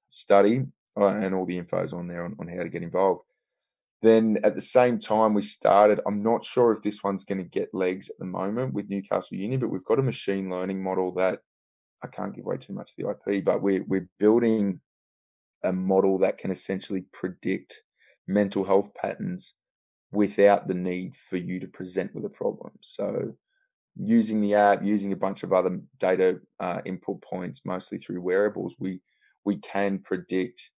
study 0.08 0.64
uh, 0.98 1.08
and 1.08 1.34
all 1.34 1.44
the 1.44 1.58
info 1.58 1.82
is 1.82 1.92
on 1.92 2.08
there 2.08 2.24
on, 2.24 2.34
on 2.38 2.48
how 2.48 2.62
to 2.62 2.68
get 2.70 2.82
involved. 2.82 3.22
Then 4.00 4.38
at 4.42 4.54
the 4.54 4.60
same 4.60 4.98
time, 4.98 5.34
we 5.34 5.42
started. 5.42 6.00
I'm 6.06 6.22
not 6.22 6.44
sure 6.44 6.72
if 6.72 6.82
this 6.82 7.02
one's 7.02 7.24
going 7.24 7.38
to 7.38 7.44
get 7.44 7.74
legs 7.74 8.10
at 8.10 8.18
the 8.18 8.26
moment 8.26 8.74
with 8.74 8.90
Newcastle 8.90 9.36
Uni, 9.36 9.56
but 9.56 9.70
we've 9.70 9.84
got 9.84 9.98
a 9.98 10.02
machine 10.02 10.50
learning 10.50 10.82
model 10.82 11.12
that 11.14 11.40
I 12.02 12.08
can't 12.08 12.34
give 12.34 12.44
away 12.44 12.58
too 12.58 12.74
much 12.74 12.92
of 12.92 12.96
the 12.98 13.10
IP, 13.10 13.44
but 13.44 13.62
we're, 13.62 13.84
we're 13.84 14.08
building 14.18 14.80
a 15.62 15.72
model 15.72 16.18
that 16.18 16.36
can 16.36 16.50
essentially 16.50 17.06
predict 17.12 17.82
mental 18.28 18.64
health 18.64 18.92
patterns 18.94 19.54
without 20.14 20.66
the 20.66 20.74
need 20.74 21.14
for 21.14 21.36
you 21.36 21.60
to 21.60 21.68
present 21.68 22.14
with 22.14 22.24
a 22.24 22.30
problem. 22.30 22.72
So, 22.80 23.34
using 23.96 24.40
the 24.40 24.54
app, 24.54 24.84
using 24.84 25.12
a 25.12 25.16
bunch 25.16 25.42
of 25.42 25.52
other 25.52 25.80
data 25.98 26.40
uh, 26.60 26.80
input 26.84 27.22
points, 27.22 27.62
mostly 27.64 27.98
through 27.98 28.20
wearables, 28.20 28.76
we 28.78 29.00
we 29.44 29.56
can 29.56 29.98
predict 29.98 30.70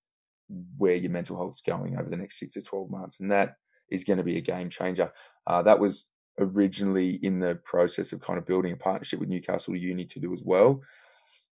where 0.77 0.96
your 0.96 1.12
mental 1.12 1.38
health 1.38 1.54
is 1.54 1.62
going 1.62 1.98
over 1.98 2.10
the 2.10 2.18
next 2.18 2.39
six 2.39 2.54
to 2.54 2.62
twelve 2.62 2.89
months, 2.89 3.20
and 3.20 3.32
that 3.32 3.56
is 3.89 4.04
going 4.04 4.18
to 4.18 4.24
be 4.24 4.38
a 4.38 4.42
game 4.42 4.70
changer. 4.70 5.12
Uh, 5.46 5.62
that 5.62 5.80
was 5.80 6.12
originally 6.39 7.12
in 7.24 7.39
the 7.39 7.56
process 7.56 8.12
of 8.12 8.20
kind 8.20 8.38
of 8.38 8.46
building 8.46 8.74
a 8.74 8.77
partnership 8.77 9.20
with 9.20 9.30
Newcastle 9.30 9.75
Uni 9.75 10.06
to 10.06 10.20
do 10.20 10.34
as 10.34 10.44
well 10.44 10.82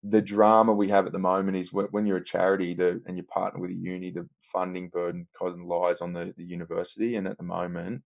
the 0.02 0.23
drama 0.23 0.73
we 0.73 0.88
have 0.88 1.07
at 1.07 1.12
the 1.12 1.19
moment 1.19 1.57
is 1.57 1.73
when 1.73 2.07
you're 2.07 2.16
a 2.16 2.25
charity 2.25 2.73
the, 2.73 3.02
and 3.07 3.16
you 3.16 3.23
partner 3.23 3.61
with 3.61 3.71
a 3.71 3.75
uni, 3.75 4.11
the 4.11 4.28
funding 4.40 4.88
burden 4.88 5.26
lies 5.62 6.00
on 6.00 6.14
the, 6.14 6.35
the 6.37 6.45
university. 6.45 7.16
And 7.16 7.26
at 7.28 7.37
the 7.37 7.45
moment, 7.45 8.02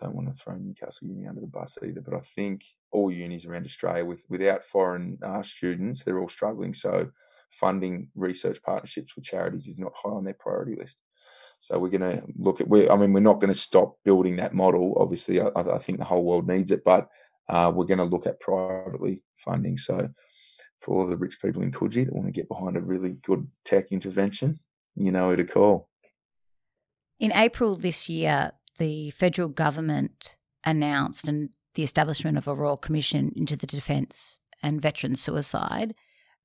don't 0.00 0.14
want 0.14 0.28
to 0.28 0.34
throw 0.34 0.56
Newcastle 0.56 1.08
Uni 1.08 1.26
under 1.26 1.40
the 1.40 1.46
bus 1.46 1.76
either, 1.82 2.00
but 2.00 2.14
I 2.14 2.20
think 2.20 2.64
all 2.90 3.10
unis 3.10 3.44
around 3.44 3.66
Australia, 3.66 4.04
with 4.04 4.24
without 4.28 4.64
foreign 4.64 5.18
uh, 5.22 5.42
students, 5.42 6.02
they're 6.02 6.18
all 6.18 6.28
struggling. 6.28 6.74
So 6.74 7.10
funding 7.50 8.08
research 8.14 8.62
partnerships 8.62 9.14
with 9.14 9.26
charities 9.26 9.66
is 9.66 9.78
not 9.78 9.92
high 9.94 10.10
on 10.10 10.24
their 10.24 10.34
priority 10.34 10.74
list. 10.74 10.98
So 11.60 11.78
we're 11.78 11.90
going 11.90 12.00
to 12.00 12.22
look 12.36 12.60
at. 12.60 12.68
I 12.90 12.96
mean, 12.96 13.12
we're 13.12 13.20
not 13.20 13.40
going 13.40 13.52
to 13.52 13.58
stop 13.58 13.96
building 14.04 14.36
that 14.36 14.54
model. 14.54 14.96
Obviously, 14.98 15.40
I, 15.40 15.48
I 15.54 15.78
think 15.78 15.98
the 15.98 16.04
whole 16.04 16.24
world 16.24 16.48
needs 16.48 16.70
it, 16.70 16.82
but 16.84 17.08
uh, 17.48 17.70
we're 17.74 17.84
going 17.84 17.98
to 17.98 18.04
look 18.04 18.26
at 18.26 18.40
privately 18.40 19.22
funding. 19.36 19.76
So 19.76 20.08
for 20.82 20.94
all 20.94 21.06
the 21.06 21.16
rich 21.16 21.40
people 21.40 21.62
in 21.62 21.70
Coogee 21.70 22.04
that 22.04 22.14
want 22.14 22.26
to 22.26 22.32
get 22.32 22.48
behind 22.48 22.76
a 22.76 22.80
really 22.80 23.10
good 23.10 23.46
tech 23.64 23.92
intervention, 23.92 24.58
you 24.96 25.12
know 25.12 25.30
who 25.30 25.36
to 25.36 25.44
call. 25.44 25.88
In 27.20 27.32
April 27.32 27.76
this 27.76 28.08
year, 28.08 28.52
the 28.78 29.10
federal 29.10 29.48
government 29.48 30.36
announced 30.64 31.28
and 31.28 31.50
the 31.74 31.84
establishment 31.84 32.36
of 32.36 32.48
a 32.48 32.54
royal 32.54 32.76
commission 32.76 33.32
into 33.36 33.56
the 33.56 33.66
defence 33.66 34.40
and 34.62 34.82
veteran 34.82 35.14
suicide. 35.16 35.94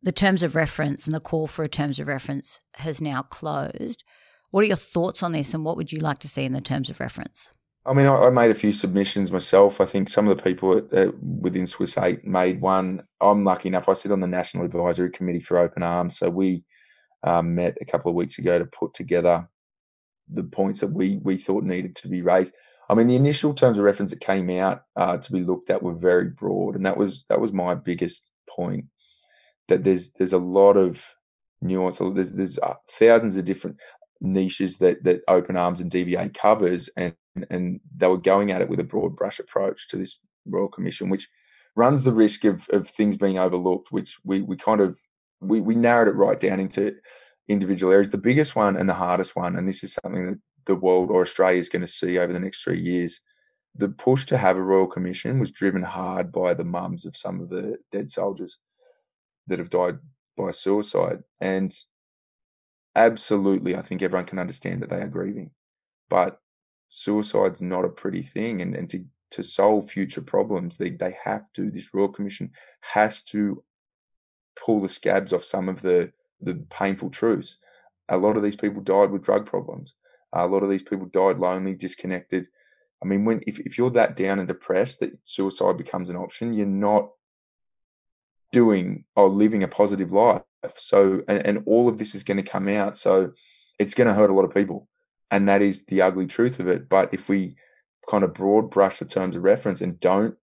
The 0.04 0.12
terms 0.12 0.44
of 0.44 0.56
reference 0.56 1.06
and 1.06 1.16
the 1.16 1.20
call 1.20 1.48
for 1.48 1.64
a 1.64 1.70
terms 1.70 2.00
of 2.00 2.08
reference 2.08 2.62
has 2.76 3.02
now 3.02 3.24
closed. 3.24 4.04
What 4.52 4.64
are 4.64 4.68
your 4.68 4.78
thoughts 4.78 5.24
on 5.24 5.32
this, 5.32 5.54
and 5.54 5.66
what 5.66 5.76
would 5.76 5.92
you 5.92 6.00
like 6.00 6.20
to 6.20 6.30
see 6.30 6.46
in 6.46 6.54
the 6.54 6.62
terms 6.62 6.90
of 6.90 7.00
reference? 7.00 7.52
I 7.88 7.94
mean, 7.94 8.06
I, 8.06 8.30
made 8.30 8.52
a 8.52 8.56
few 8.56 8.74
submissions 8.74 9.32
myself. 9.32 9.80
I 9.80 9.86
think 9.86 10.10
some 10.10 10.28
of 10.28 10.36
the 10.36 10.44
people 10.44 10.78
at, 10.92 11.18
within 11.24 11.66
Swiss 11.66 11.98
Eight 11.98 12.26
made 12.26 12.60
one. 12.60 13.04
I'm 13.22 13.46
lucky 13.46 13.70
enough. 13.70 13.88
I 13.88 13.94
sit 13.94 14.12
on 14.12 14.20
the 14.20 14.28
National 14.28 14.66
Advisory 14.66 15.10
Committee 15.10 15.40
for 15.40 15.58
Open 15.58 15.84
Arms, 15.84 16.18
so 16.18 16.30
we 16.30 16.66
um, 17.24 17.56
met 17.56 17.78
a 17.80 17.86
couple 17.86 18.10
of 18.10 18.16
weeks 18.16 18.38
ago 18.40 18.60
to 18.60 18.66
put 18.66 18.94
together 18.94 19.48
the 20.30 20.44
points 20.44 20.82
that 20.82 20.92
we 20.92 21.20
we 21.24 21.38
thought 21.38 21.64
needed 21.64 21.96
to 21.98 22.10
be 22.10 22.22
raised. 22.22 22.54
I 22.90 22.94
mean, 22.94 23.08
the 23.08 23.16
initial 23.16 23.54
terms 23.54 23.78
of 23.78 23.86
reference 23.86 24.12
that 24.12 24.20
came 24.20 24.50
out 24.50 24.84
uh, 24.98 25.18
to 25.18 25.32
be 25.32 25.44
looked 25.44 25.70
at 25.70 25.82
were 25.82 25.96
very 25.96 26.30
broad, 26.30 26.76
and 26.76 26.86
that 26.86 26.98
was 26.98 27.24
that 27.30 27.40
was 27.40 27.54
my 27.54 27.74
biggest 27.74 28.32
point. 28.50 28.86
That 29.70 29.86
there's 29.86 30.12
there's 30.12 30.34
a 30.34 30.38
lot 30.38 30.76
of 30.76 31.16
nuance. 31.62 32.00
There's 32.00 32.34
there's 32.34 32.60
uh, 32.60 32.76
thousands 32.90 33.38
of 33.38 33.46
different 33.46 33.78
niches 34.22 34.78
that 34.78 35.04
that 35.04 35.22
Open 35.28 35.58
Arms 35.58 35.80
and 35.80 35.92
DVA 35.92 36.34
covers, 36.34 36.90
and 36.98 37.16
and 37.50 37.80
they 37.96 38.08
were 38.08 38.18
going 38.18 38.52
at 38.52 38.62
it 38.62 38.70
with 38.70 38.80
a 38.80 38.84
broad 38.84 39.16
brush 39.16 39.40
approach 39.40 39.88
to 39.90 39.98
this 39.98 40.20
Royal 40.46 40.68
Commission, 40.68 41.10
which 41.10 41.30
runs 41.76 42.04
the 42.04 42.14
risk 42.14 42.44
of 42.44 42.68
of 42.70 42.90
things 42.90 43.18
being 43.18 43.38
overlooked. 43.38 43.92
Which 43.92 44.18
we 44.24 44.42
we 44.42 44.56
kind 44.56 44.82
of 44.82 45.00
we 45.42 45.62
we 45.62 45.76
narrowed 45.76 46.08
it 46.08 46.16
right 46.16 46.40
down 46.40 46.60
into 46.60 46.96
individual 47.48 47.94
areas. 47.94 48.12
The 48.12 48.18
biggest 48.18 48.56
one 48.56 48.76
and 48.76 48.90
the 48.90 48.96
hardest 48.96 49.36
one, 49.36 49.56
and 49.56 49.68
this 49.68 49.84
is 49.84 49.98
something 50.04 50.26
that 50.28 50.40
the 50.66 50.76
world 50.76 51.10
or 51.10 51.22
Australia 51.22 51.60
is 51.60 51.70
going 51.70 51.82
to 51.82 51.88
see 51.88 52.18
over 52.18 52.34
the 52.34 52.40
next 52.40 52.64
three 52.64 52.80
years. 52.80 53.22
The 53.76 53.90
push 53.90 54.26
to 54.26 54.38
have 54.38 54.58
a 54.58 54.62
Royal 54.62 54.88
Commission 54.88 55.40
was 55.40 55.52
driven 55.52 55.84
hard 55.84 56.32
by 56.32 56.54
the 56.54 56.64
mums 56.64 57.06
of 57.06 57.16
some 57.16 57.40
of 57.40 57.50
the 57.50 57.78
dead 57.92 58.10
soldiers 58.10 58.58
that 59.46 59.60
have 59.60 59.70
died 59.70 60.00
by 60.36 60.52
suicide. 60.52 61.24
And 61.40 61.74
absolutely, 62.98 63.76
I 63.76 63.82
think 63.82 64.02
everyone 64.02 64.26
can 64.26 64.40
understand 64.40 64.82
that 64.82 64.90
they 64.90 65.02
are 65.02 65.08
grieving. 65.08 65.52
But 66.10 66.42
suicide's 66.90 67.62
not 67.62 67.86
a 67.86 67.90
pretty 67.90 68.22
thing. 68.22 68.62
And, 68.62 68.76
and 68.76 68.90
to, 68.90 69.06
to 69.32 69.44
solve 69.44 69.90
future 69.90 70.22
problems, 70.22 70.78
they, 70.78 70.90
they 70.90 71.16
have 71.24 71.54
to, 71.54 71.70
this 71.72 71.94
Royal 71.94 72.10
Commission 72.10 72.52
has 72.94 73.22
to 73.24 73.64
pull 74.56 74.82
the 74.82 74.90
scabs 74.90 75.32
off 75.32 75.44
some 75.44 75.70
of 75.70 75.82
the, 75.82 76.12
the 76.42 76.66
painful 76.70 77.10
truths. 77.10 77.58
A 78.10 78.18
lot 78.18 78.38
of 78.38 78.44
these 78.44 78.56
people 78.56 78.82
died 78.82 79.12
with 79.12 79.24
drug 79.24 79.46
problems. 79.46 79.96
A 80.34 80.48
lot 80.48 80.64
of 80.64 80.70
these 80.70 80.84
people 80.84 81.08
died 81.08 81.38
lonely, 81.38 81.74
disconnected. 81.74 82.48
I 83.04 83.06
mean, 83.06 83.26
when 83.26 83.42
if, 83.46 83.60
if 83.60 83.78
you're 83.78 83.92
that 83.92 84.16
down 84.16 84.40
and 84.40 84.48
depressed 84.48 85.00
that 85.02 85.18
suicide 85.26 85.78
becomes 85.78 86.10
an 86.10 86.16
option, 86.16 86.54
you're 86.54 86.66
not 86.66 87.10
doing 88.52 89.06
or 89.16 89.28
living 89.30 89.64
a 89.64 89.68
positive 89.68 90.12
life. 90.12 90.42
So, 90.76 91.22
and, 91.28 91.46
and 91.46 91.64
all 91.66 91.88
of 91.88 91.98
this 91.98 92.16
is 92.16 92.24
going 92.24 92.38
to 92.38 92.44
come 92.44 92.68
out. 92.68 92.98
So, 92.98 93.32
it's 93.80 93.94
going 93.94 94.08
to 94.08 94.14
hurt 94.14 94.30
a 94.30 94.34
lot 94.34 94.46
of 94.46 94.54
people. 94.54 94.88
And 95.30 95.48
that 95.48 95.62
is 95.62 95.86
the 95.86 96.02
ugly 96.02 96.26
truth 96.26 96.60
of 96.60 96.68
it. 96.68 96.90
But 96.90 97.14
if 97.14 97.30
we 97.30 97.56
kind 98.10 98.24
of 98.24 98.34
broad 98.34 98.72
brush 98.72 99.00
the 99.00 99.06
terms 99.06 99.36
of 99.36 99.44
reference 99.44 99.82
and 99.82 100.00
don't 100.00 100.36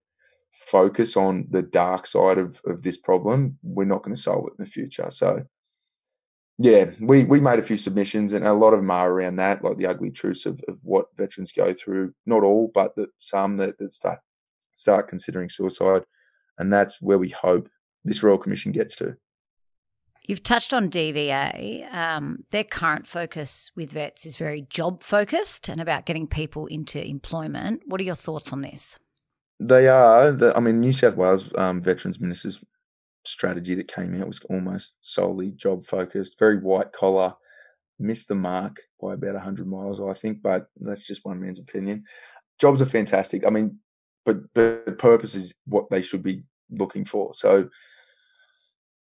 focus 0.52 1.16
on 1.16 1.46
the 1.50 1.62
dark 1.62 2.06
side 2.06 2.38
of, 2.38 2.60
of 2.66 2.82
this 2.82 2.98
problem, 2.98 3.58
we're 3.62 3.86
not 3.86 4.02
going 4.02 4.14
to 4.14 4.20
solve 4.20 4.46
it 4.46 4.54
in 4.58 4.64
the 4.64 4.70
future. 4.70 5.10
So, 5.10 5.44
yeah, 6.58 6.90
we, 7.00 7.24
we 7.24 7.40
made 7.40 7.58
a 7.58 7.62
few 7.62 7.76
submissions 7.76 8.32
and 8.32 8.46
a 8.46 8.52
lot 8.52 8.72
of 8.72 8.78
them 8.78 8.90
are 8.90 9.10
around 9.10 9.36
that, 9.36 9.64
like 9.64 9.76
the 9.76 9.86
ugly 9.86 10.10
truths 10.10 10.46
of, 10.46 10.60
of 10.68 10.78
what 10.84 11.16
veterans 11.16 11.50
go 11.50 11.72
through. 11.72 12.14
Not 12.26 12.44
all, 12.44 12.70
but 12.72 12.94
that 12.94 13.08
some 13.18 13.56
that, 13.56 13.78
that 13.78 13.92
start 13.92 14.20
start 14.72 15.08
considering 15.08 15.48
suicide. 15.48 16.04
And 16.58 16.72
that's 16.72 17.02
where 17.02 17.18
we 17.18 17.30
hope 17.30 17.68
this 18.04 18.22
Royal 18.22 18.38
Commission 18.38 18.72
gets 18.72 18.96
to. 18.96 19.16
You've 20.26 20.42
touched 20.42 20.72
on 20.72 20.88
DVA. 20.88 21.92
Um, 21.94 22.44
their 22.50 22.64
current 22.64 23.06
focus 23.06 23.70
with 23.76 23.92
vets 23.92 24.24
is 24.24 24.38
very 24.38 24.62
job 24.70 25.02
focused 25.02 25.68
and 25.68 25.80
about 25.80 26.06
getting 26.06 26.26
people 26.26 26.66
into 26.66 27.04
employment. 27.04 27.82
What 27.86 28.00
are 28.00 28.04
your 28.04 28.14
thoughts 28.14 28.52
on 28.52 28.62
this? 28.62 28.98
They 29.60 29.86
are. 29.86 30.32
The, 30.32 30.56
I 30.56 30.60
mean, 30.60 30.80
New 30.80 30.94
South 30.94 31.16
Wales 31.16 31.50
um, 31.58 31.80
Veterans 31.80 32.20
Minister's 32.20 32.64
strategy 33.26 33.74
that 33.74 33.88
came 33.88 34.18
out 34.20 34.26
was 34.26 34.40
almost 34.48 34.96
solely 35.00 35.50
job 35.50 35.84
focused, 35.84 36.38
very 36.38 36.58
white 36.58 36.92
collar. 36.92 37.34
Missed 37.98 38.28
the 38.28 38.34
mark 38.34 38.80
by 39.00 39.14
about 39.14 39.34
100 39.34 39.68
miles, 39.68 40.00
I 40.00 40.14
think, 40.14 40.42
but 40.42 40.66
that's 40.80 41.06
just 41.06 41.24
one 41.24 41.40
man's 41.40 41.60
opinion. 41.60 42.04
Jobs 42.58 42.82
are 42.82 42.86
fantastic. 42.86 43.46
I 43.46 43.50
mean, 43.50 43.78
but, 44.24 44.52
but 44.52 44.98
purpose 44.98 45.36
is 45.36 45.54
what 45.66 45.90
they 45.90 46.02
should 46.02 46.22
be 46.22 46.42
looking 46.70 47.04
for. 47.04 47.34
So, 47.34 47.68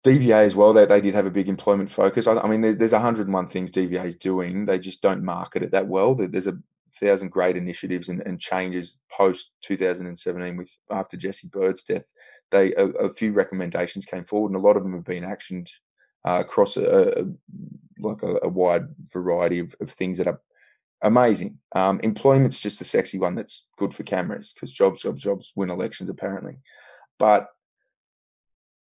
DVA 0.04 0.44
as 0.44 0.56
well, 0.56 0.72
they, 0.72 0.84
they 0.84 1.00
did 1.00 1.14
have 1.14 1.26
a 1.26 1.30
big 1.30 1.48
employment 1.48 1.90
focus. 1.90 2.26
I, 2.26 2.38
I 2.38 2.48
mean, 2.48 2.60
there, 2.60 2.74
there's 2.74 2.92
101 2.92 3.46
things 3.46 3.70
DVA 3.70 4.04
is 4.04 4.16
doing. 4.16 4.64
They 4.64 4.78
just 4.78 5.00
don't 5.00 5.22
market 5.22 5.62
it 5.62 5.70
that 5.70 5.86
well. 5.86 6.14
There's 6.14 6.48
a 6.48 6.58
thousand 6.94 7.30
great 7.30 7.56
initiatives 7.56 8.08
and, 8.08 8.20
and 8.26 8.40
changes 8.40 9.00
post 9.10 9.52
2017 9.62 10.56
with 10.56 10.76
after 10.90 11.16
Jesse 11.16 11.48
Bird's 11.48 11.82
death. 11.82 12.12
They 12.50 12.74
a, 12.74 12.86
a, 12.88 13.08
few 13.08 13.32
recommendations 13.32 14.04
came 14.04 14.24
forward, 14.24 14.48
and 14.48 14.56
a 14.56 14.66
lot 14.66 14.76
of 14.76 14.82
them 14.82 14.92
have 14.92 15.04
been 15.04 15.24
actioned 15.24 15.70
uh, 16.24 16.38
across 16.40 16.76
a, 16.76 17.20
a 17.20 17.24
like 17.98 18.22
a, 18.22 18.38
a, 18.42 18.48
wide 18.48 18.88
variety 19.12 19.58
of, 19.58 19.74
of 19.80 19.88
things 19.88 20.18
that 20.18 20.26
are 20.26 20.40
amazing. 21.02 21.58
Um, 21.74 22.00
employment's 22.00 22.60
just 22.60 22.78
the 22.78 22.84
sexy 22.84 23.18
one 23.18 23.34
that's 23.34 23.68
good 23.76 23.94
for 23.94 24.02
cameras 24.02 24.52
because 24.52 24.72
jobs, 24.72 25.02
jobs, 25.02 25.22
jobs 25.22 25.52
win 25.54 25.70
elections 25.70 26.10
apparently, 26.10 26.58
but 27.22 27.46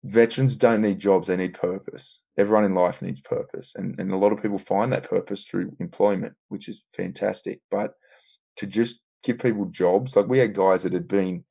veterans 0.03 0.57
don't 0.57 0.81
need 0.81 0.99
jobs 0.99 1.29
they 1.29 1.37
need 1.37 1.53
purpose. 1.53 2.23
Everyone 2.39 2.65
in 2.65 2.75
life 2.75 3.03
needs 3.03 3.21
purpose 3.21 3.75
and, 3.77 3.95
and 4.01 4.11
a 4.11 4.17
lot 4.17 4.33
of 4.33 4.43
people 4.43 4.57
find 4.57 4.91
that 4.91 5.11
purpose 5.11 5.45
through 5.45 5.77
employment 5.81 6.33
which 6.49 6.67
is 6.67 6.83
fantastic. 6.97 7.61
But 7.71 7.93
to 8.57 8.67
just 8.67 9.01
give 9.23 9.39
people 9.39 9.67
jobs 9.67 10.17
like 10.17 10.29
we 10.29 10.39
had 10.39 10.55
guys 10.55 10.85
that 10.85 10.95
had 10.95 11.07
been 11.07 11.45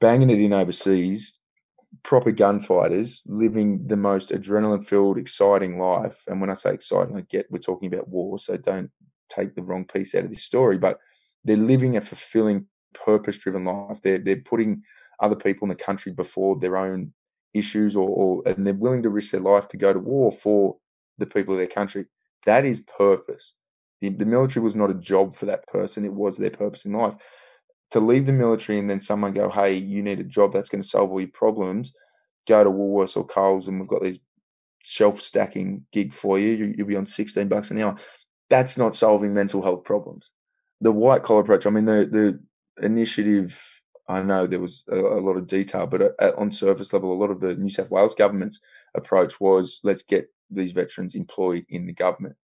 banging 0.00 0.30
it 0.30 0.38
in 0.38 0.52
overseas 0.52 1.36
proper 2.04 2.30
gunfighters 2.30 3.24
living 3.26 3.88
the 3.88 3.96
most 3.96 4.30
adrenaline 4.30 4.86
filled 4.86 5.18
exciting 5.18 5.80
life. 5.80 6.22
And 6.28 6.40
when 6.40 6.48
i 6.48 6.54
say 6.54 6.74
exciting 6.74 7.16
i 7.16 7.22
get 7.22 7.50
we're 7.50 7.58
talking 7.58 7.92
about 7.92 8.08
war 8.08 8.38
so 8.38 8.56
don't 8.56 8.92
take 9.28 9.56
the 9.56 9.64
wrong 9.64 9.84
piece 9.84 10.14
out 10.14 10.24
of 10.24 10.30
this 10.30 10.44
story. 10.44 10.78
But 10.78 11.00
they're 11.44 11.56
living 11.56 11.96
a 11.96 12.00
fulfilling 12.00 12.66
purpose 12.94 13.36
driven 13.36 13.64
life. 13.64 14.00
They're, 14.00 14.18
they're 14.18 14.36
putting 14.36 14.84
other 15.20 15.36
people 15.36 15.66
in 15.66 15.70
the 15.70 15.82
country 15.82 16.12
before 16.12 16.58
their 16.58 16.76
own 16.76 17.12
issues 17.54 17.96
or, 17.96 18.08
or 18.08 18.42
and 18.46 18.66
they're 18.66 18.74
willing 18.74 19.02
to 19.02 19.10
risk 19.10 19.32
their 19.32 19.40
life 19.40 19.68
to 19.68 19.76
go 19.76 19.92
to 19.92 19.98
war 19.98 20.32
for 20.32 20.76
the 21.18 21.26
people 21.26 21.54
of 21.54 21.58
their 21.58 21.66
country. 21.66 22.06
That 22.46 22.64
is 22.64 22.80
purpose. 22.80 23.54
The, 24.00 24.10
the 24.10 24.26
military 24.26 24.62
was 24.62 24.76
not 24.76 24.90
a 24.90 24.94
job 24.94 25.34
for 25.34 25.46
that 25.46 25.66
person, 25.66 26.04
it 26.04 26.12
was 26.12 26.36
their 26.36 26.50
purpose 26.50 26.84
in 26.84 26.92
life. 26.92 27.14
To 27.92 28.00
leave 28.00 28.26
the 28.26 28.32
military 28.32 28.78
and 28.78 28.90
then 28.90 29.00
someone 29.00 29.32
go, 29.32 29.48
hey, 29.48 29.74
you 29.74 30.02
need 30.02 30.18
a 30.18 30.24
job 30.24 30.52
that's 30.52 30.68
going 30.68 30.82
to 30.82 30.88
solve 30.88 31.12
all 31.12 31.20
your 31.20 31.30
problems, 31.30 31.92
go 32.48 32.64
to 32.64 32.70
Woolworths 32.70 33.16
or 33.16 33.24
Coles 33.24 33.68
and 33.68 33.78
we've 33.78 33.88
got 33.88 34.02
these 34.02 34.20
shelf 34.82 35.20
stacking 35.20 35.86
gig 35.92 36.12
for 36.12 36.38
you. 36.38 36.52
you 36.52 36.74
you'll 36.76 36.88
be 36.88 36.96
on 36.96 37.06
16 37.06 37.48
bucks 37.48 37.70
an 37.70 37.80
hour. 37.80 37.96
That's 38.50 38.76
not 38.76 38.94
solving 38.94 39.32
mental 39.32 39.62
health 39.62 39.84
problems. 39.84 40.32
The 40.80 40.92
white 40.92 41.22
collar 41.22 41.40
approach, 41.40 41.66
I 41.66 41.70
mean, 41.70 41.86
the, 41.86 42.06
the 42.10 42.84
initiative 42.84 43.73
I 44.08 44.22
know 44.22 44.46
there 44.46 44.60
was 44.60 44.84
a, 44.90 44.96
a 44.96 45.20
lot 45.20 45.36
of 45.36 45.46
detail, 45.46 45.86
but 45.86 46.02
at, 46.20 46.34
on 46.36 46.50
surface 46.50 46.92
level, 46.92 47.12
a 47.12 47.14
lot 47.14 47.30
of 47.30 47.40
the 47.40 47.56
New 47.56 47.70
South 47.70 47.90
Wales 47.90 48.14
government's 48.14 48.60
approach 48.94 49.40
was 49.40 49.80
let's 49.82 50.02
get 50.02 50.28
these 50.50 50.72
veterans 50.72 51.14
employed 51.14 51.64
in 51.68 51.86
the 51.86 51.92
government. 51.92 52.36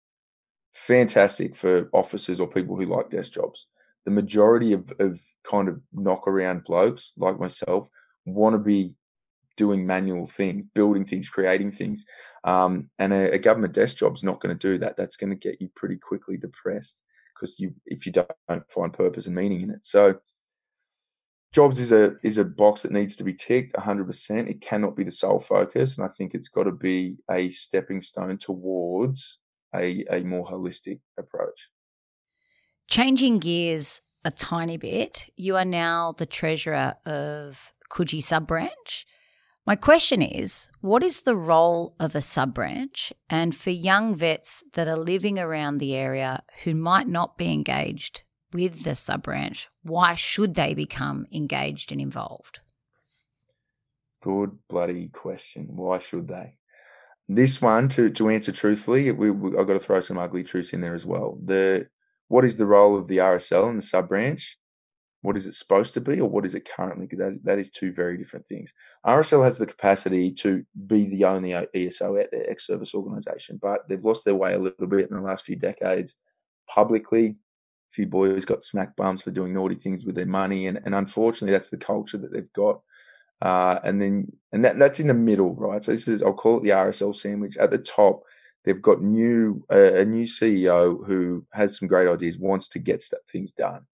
Fantastic 0.73 1.57
for 1.57 1.91
officers 1.93 2.41
or 2.41 2.49
people 2.49 2.77
who 2.77 2.87
like 2.87 3.11
desk 3.11 3.35
jobs. 3.35 3.67
The 4.05 4.11
majority 4.11 4.73
of, 4.73 4.93
of 4.99 5.21
kind 5.45 5.69
of 5.69 5.81
knock 5.93 6.27
around 6.27 6.65
blokes 6.65 7.13
like 7.19 7.39
myself 7.39 7.91
want 8.25 8.55
to 8.55 8.59
be 8.59 8.97
doing 9.57 9.87
manual 9.87 10.27
things, 10.27 10.65
building 10.75 11.05
things, 11.05 11.29
creating 11.29 11.73
things. 11.73 12.07
Um, 12.45 12.89
and 12.99 13.13
a, 13.13 13.33
a, 13.33 13.39
government 13.39 13.75
desk 13.75 13.99
job's 13.99 14.25
not 14.25 14.41
going 14.41 14.57
to 14.57 14.69
do 14.69 14.79
that. 14.79 14.97
That's 14.97 15.17
going 15.17 15.29
to 15.31 15.37
get 15.37 15.61
you 15.61 15.69
pretty 15.75 15.97
quickly 15.97 16.39
depressed 16.39 17.03
because 17.35 17.61
you 17.61 17.75
if 17.85 18.07
you 18.07 18.13
don't 18.13 18.31
find 18.71 18.93
purpose 18.93 19.27
and 19.27 19.37
meaning 19.37 19.61
in 19.61 19.71
it. 19.71 19.85
So 19.85 20.19
jobs 21.53 21.81
is 21.81 21.93
a 21.93 22.15
is 22.23 22.39
a 22.39 22.45
box 22.45 22.83
that 22.83 22.93
needs 22.93 23.17
to 23.17 23.25
be 23.25 23.35
ticked 23.35 23.73
100% 23.75 24.49
it 24.49 24.61
cannot 24.61 24.97
be 24.97 25.05
the 25.05 25.11
sole 25.11 25.41
focus 25.41 25.97
and 25.97 26.07
i 26.07 26.09
think 26.09 26.35
it's 26.35 26.49
got 26.49 26.65
to 26.65 26.73
be 26.73 27.17
a 27.31 27.51
stepping 27.51 28.01
stone 28.01 28.39
towards 28.39 29.39
a, 29.75 30.05
a 30.11 30.23
more 30.23 30.47
holistic 30.47 31.01
approach. 31.19 31.71
Changing 32.89 33.39
gears 33.39 34.01
a 34.25 34.31
tiny 34.31 34.77
bit 34.77 35.31
you 35.37 35.57
are 35.57 35.65
now 35.65 36.13
the 36.19 36.27
treasurer 36.27 36.95
of 37.07 37.73
coogee 37.91 38.23
sub 38.23 38.47
branch 38.47 39.07
my 39.67 39.75
question 39.75 40.21
is 40.21 40.69
what 40.83 41.03
is 41.03 41.23
the 41.23 41.37
role 41.37 41.95
of 41.99 42.15
a 42.15 42.21
sub 42.21 42.53
branch 42.53 43.15
and 43.31 43.57
for 43.57 43.71
young 43.71 44.15
vets 44.15 44.63
that 44.75 44.89
are 44.89 44.99
living 44.99 45.39
around 45.39 45.79
the 45.79 45.95
area 45.95 46.43
who 46.65 46.75
might 46.75 47.09
not 47.09 47.39
be 47.39 47.51
engaged 47.51 48.23
with 48.53 48.85
the 48.85 48.95
sub 48.95 49.23
branch, 49.23 49.69
why 49.83 50.15
should 50.15 50.55
they 50.55 50.75
become 50.75 51.27
engaged 51.33 51.93
and 51.93 52.01
involved? 52.01 52.61
Good 54.23 54.59
bloody 54.69 55.09
question. 55.09 55.69
Why 55.71 55.99
should 55.99 56.29
they? 56.29 56.57
This 57.29 57.63
one, 57.63 57.89
to 57.91 58.11
to 58.11 58.29
answer 58.29 58.53
truthfully, 58.53 59.11
we, 59.13 59.31
we, 59.31 59.57
I've 59.57 59.67
got 59.67 59.75
to 59.75 59.79
throw 59.79 60.01
some 60.01 60.19
ugly 60.19 60.45
truths 60.45 60.73
in 60.73 60.81
there 60.81 60.95
as 60.95 61.07
well. 61.07 61.39
The 61.43 61.89
what 62.29 62.45
is 62.45 62.57
the 62.57 62.67
role 62.67 62.97
of 62.97 63.09
the 63.09 63.19
RSL 63.19 63.69
and 63.69 63.79
the 63.79 63.83
sub 63.83 64.09
branch? 64.09 64.59
What 65.23 65.37
is 65.37 65.47
it 65.47 65.53
supposed 65.53 65.95
to 65.95 66.01
be, 66.01 66.19
or 66.21 66.29
what 66.29 66.45
is 66.45 66.55
it 66.55 66.69
currently? 66.69 67.07
That, 67.13 67.41
that 67.45 67.59
is 67.59 67.71
two 67.71 67.93
very 67.93 68.17
different 68.17 68.47
things. 68.47 68.73
RSL 69.07 69.45
has 69.45 69.59
the 69.59 69.67
capacity 69.67 70.33
to 70.35 70.65
be 70.87 71.05
the 71.07 71.25
only 71.25 71.53
ESO 71.53 72.17
at 72.17 72.31
their 72.31 72.51
ex-service 72.51 72.95
organisation, 72.95 73.59
but 73.61 73.87
they've 73.89 74.03
lost 74.03 74.25
their 74.25 74.35
way 74.35 74.55
a 74.55 74.59
little 74.59 74.87
bit 74.87 75.11
in 75.11 75.17
the 75.17 75.23
last 75.23 75.45
few 75.45 75.57
decades 75.57 76.17
publicly 76.69 77.37
few 77.91 78.07
boys 78.07 78.45
got 78.45 78.65
smack 78.65 78.97
bums 78.97 79.23
for 79.23 79.31
doing 79.31 79.53
naughty 79.53 79.75
things 79.75 80.05
with 80.05 80.15
their 80.15 80.27
money, 80.27 80.67
and, 80.67 80.81
and 80.85 80.95
unfortunately, 80.95 81.53
that's 81.53 81.71
the 81.71 81.77
culture 81.77 82.19
that 82.19 82.33
they've 82.33 82.53
got. 82.53 82.81
Uh, 83.43 83.81
and 83.85 84.01
then, 84.01 84.31
and 84.53 84.65
that, 84.65 84.79
that's 84.79 85.01
in 85.01 85.09
the 85.09 85.15
middle, 85.15 85.55
right? 85.55 85.83
So 85.83 85.93
this 85.93 86.09
is, 86.09 86.23
I'll 86.23 86.35
call 86.35 86.59
it 86.59 86.63
the 86.63 86.71
RSL 86.71 87.15
sandwich. 87.15 87.57
At 87.57 87.71
the 87.71 87.79
top, 87.79 88.23
they've 88.65 88.83
got 88.83 89.03
new 89.03 89.65
uh, 89.73 89.95
a 89.95 90.05
new 90.05 90.27
CEO 90.27 91.05
who 91.07 91.45
has 91.53 91.79
some 91.79 91.89
great 91.89 92.09
ideas, 92.09 92.39
wants 92.39 92.69
to 92.69 92.79
get 92.79 93.03
things 93.29 93.53
done, 93.53 93.87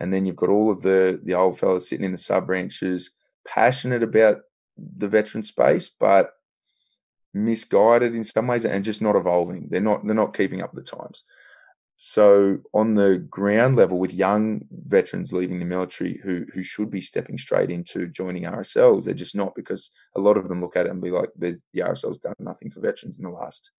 and 0.00 0.12
then 0.12 0.24
you've 0.24 0.36
got 0.36 0.50
all 0.50 0.70
of 0.70 0.82
the 0.82 1.20
the 1.24 1.34
old 1.34 1.58
fellas 1.58 1.88
sitting 1.88 2.04
in 2.04 2.12
the 2.12 2.18
sub 2.18 2.46
branches, 2.46 3.10
passionate 3.46 4.02
about 4.02 4.42
the 4.76 5.08
veteran 5.08 5.42
space, 5.42 5.90
but 5.90 6.32
misguided 7.34 8.14
in 8.14 8.24
some 8.24 8.46
ways 8.46 8.64
and 8.64 8.84
just 8.84 9.02
not 9.02 9.16
evolving. 9.16 9.68
They're 9.68 9.80
not 9.80 10.06
they're 10.06 10.14
not 10.14 10.36
keeping 10.36 10.62
up 10.62 10.72
the 10.72 10.82
times. 10.82 11.22
So 11.96 12.58
on 12.74 12.94
the 12.94 13.18
ground 13.18 13.76
level, 13.76 13.98
with 13.98 14.12
young 14.12 14.66
veterans 14.70 15.32
leaving 15.32 15.58
the 15.58 15.64
military 15.64 16.20
who 16.22 16.44
who 16.52 16.62
should 16.62 16.90
be 16.90 17.00
stepping 17.00 17.38
straight 17.38 17.70
into 17.70 18.06
joining 18.06 18.44
RSLs, 18.44 19.04
they're 19.04 19.14
just 19.14 19.34
not 19.34 19.54
because 19.54 19.90
a 20.14 20.20
lot 20.20 20.36
of 20.36 20.48
them 20.48 20.60
look 20.60 20.76
at 20.76 20.86
it 20.86 20.90
and 20.90 21.00
be 21.00 21.10
like, 21.10 21.30
"There's 21.36 21.64
the 21.72 21.80
RSL's 21.80 22.18
done 22.18 22.34
nothing 22.38 22.70
for 22.70 22.80
veterans 22.80 23.18
in 23.18 23.24
the 23.24 23.30
last 23.30 23.70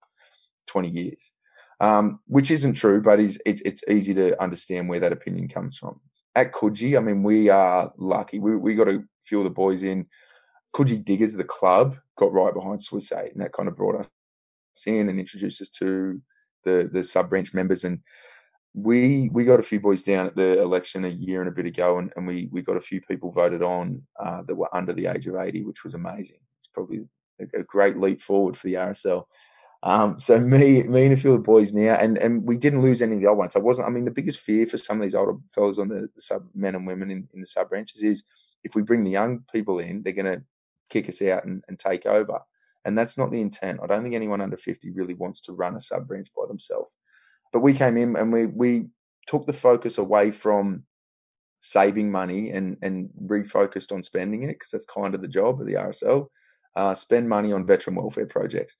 twenty 0.66 0.88
years," 0.88 1.32
um, 1.78 2.18
which 2.26 2.50
isn't 2.50 2.74
true, 2.74 3.00
but 3.00 3.20
it's, 3.20 3.38
it's 3.46 3.60
it's 3.62 3.84
easy 3.88 4.14
to 4.14 4.40
understand 4.42 4.88
where 4.88 5.00
that 5.00 5.12
opinion 5.12 5.46
comes 5.46 5.78
from. 5.78 6.00
At 6.34 6.52
Coogee, 6.52 6.96
I 6.96 7.00
mean, 7.00 7.22
we 7.22 7.50
are 7.50 7.92
lucky. 7.98 8.40
We 8.40 8.56
we 8.56 8.74
got 8.74 8.84
to 8.84 9.04
fill 9.22 9.44
the 9.44 9.50
boys 9.50 9.84
in. 9.84 10.06
Coogee 10.74 11.04
Diggers, 11.04 11.34
the 11.34 11.44
club, 11.44 11.98
got 12.16 12.32
right 12.32 12.52
behind 12.52 12.82
Swiss 12.82 13.12
Eight, 13.12 13.32
and 13.32 13.40
that 13.40 13.52
kind 13.52 13.68
of 13.68 13.76
brought 13.76 14.00
us 14.00 14.10
in 14.86 15.08
and 15.08 15.20
introduced 15.20 15.62
us 15.62 15.68
to 15.68 16.20
the 16.64 16.88
the 16.92 17.04
sub 17.04 17.30
branch 17.30 17.54
members 17.54 17.84
and 17.84 18.00
we 18.74 19.30
we 19.32 19.44
got 19.44 19.60
a 19.60 19.64
few 19.64 19.80
boys 19.80 20.02
down 20.02 20.26
at 20.26 20.36
the 20.36 20.60
election 20.60 21.04
a 21.04 21.08
year 21.08 21.40
and 21.40 21.48
a 21.48 21.52
bit 21.52 21.66
ago 21.66 21.98
and, 21.98 22.12
and 22.16 22.26
we 22.26 22.48
we 22.52 22.62
got 22.62 22.76
a 22.76 22.80
few 22.80 23.00
people 23.00 23.30
voted 23.30 23.62
on 23.62 24.02
uh, 24.20 24.42
that 24.42 24.54
were 24.54 24.74
under 24.74 24.92
the 24.92 25.06
age 25.06 25.26
of 25.26 25.36
80 25.36 25.64
which 25.64 25.84
was 25.84 25.94
amazing. 25.94 26.38
It's 26.56 26.68
probably 26.68 27.00
a, 27.40 27.60
a 27.60 27.62
great 27.62 27.96
leap 27.96 28.20
forward 28.20 28.56
for 28.56 28.66
the 28.66 28.74
rsl 28.74 29.24
um, 29.82 30.18
so 30.18 30.38
me 30.54 30.82
me 30.82 31.04
and 31.04 31.12
a 31.12 31.16
few 31.16 31.32
of 31.32 31.38
the 31.38 31.42
boys 31.42 31.72
now 31.72 31.94
and 31.94 32.18
and 32.18 32.44
we 32.44 32.56
didn't 32.56 32.82
lose 32.82 33.02
any 33.02 33.14
of 33.14 33.22
the 33.22 33.28
old 33.28 33.38
ones. 33.38 33.56
I 33.56 33.60
wasn't 33.60 33.88
i 33.88 33.90
mean 33.90 34.04
the 34.04 34.10
biggest 34.10 34.40
fear 34.40 34.66
for 34.66 34.78
some 34.78 34.98
of 34.98 35.02
these 35.02 35.14
older 35.14 35.34
fellas 35.48 35.78
on 35.78 35.88
the, 35.88 36.08
the 36.14 36.20
sub 36.20 36.42
men 36.54 36.74
and 36.74 36.86
women 36.86 37.10
in, 37.10 37.28
in 37.32 37.40
the 37.40 37.46
sub 37.46 37.70
branches 37.70 38.02
is 38.02 38.24
if 38.64 38.74
we 38.74 38.82
bring 38.82 39.04
the 39.04 39.10
young 39.10 39.44
people 39.52 39.78
in 39.78 40.02
they're 40.02 40.12
going 40.12 40.26
to 40.26 40.42
kick 40.90 41.08
us 41.08 41.20
out 41.22 41.44
and, 41.44 41.62
and 41.68 41.78
take 41.78 42.06
over 42.06 42.40
and 42.84 42.96
that's 42.96 43.18
not 43.18 43.30
the 43.30 43.40
intent. 43.40 43.80
I 43.82 43.86
don't 43.86 44.02
think 44.02 44.14
anyone 44.14 44.40
under 44.40 44.56
50 44.56 44.90
really 44.90 45.14
wants 45.14 45.40
to 45.42 45.52
run 45.52 45.74
a 45.74 45.80
sub 45.80 46.06
branch 46.06 46.28
by 46.36 46.46
themselves. 46.46 46.92
But 47.52 47.60
we 47.60 47.72
came 47.72 47.96
in 47.96 48.16
and 48.16 48.32
we 48.32 48.46
we 48.46 48.86
took 49.26 49.46
the 49.46 49.52
focus 49.52 49.98
away 49.98 50.30
from 50.30 50.84
saving 51.60 52.10
money 52.10 52.50
and 52.50 52.76
and 52.82 53.10
refocused 53.24 53.92
on 53.92 54.02
spending 54.02 54.44
it 54.44 54.54
because 54.54 54.70
that's 54.70 54.84
kind 54.84 55.14
of 55.14 55.22
the 55.22 55.28
job 55.28 55.60
of 55.60 55.66
the 55.66 55.74
RSL. 55.74 56.28
Uh, 56.76 56.94
spend 56.94 57.28
money 57.28 57.52
on 57.52 57.66
veteran 57.66 57.96
welfare 57.96 58.26
projects. 58.26 58.76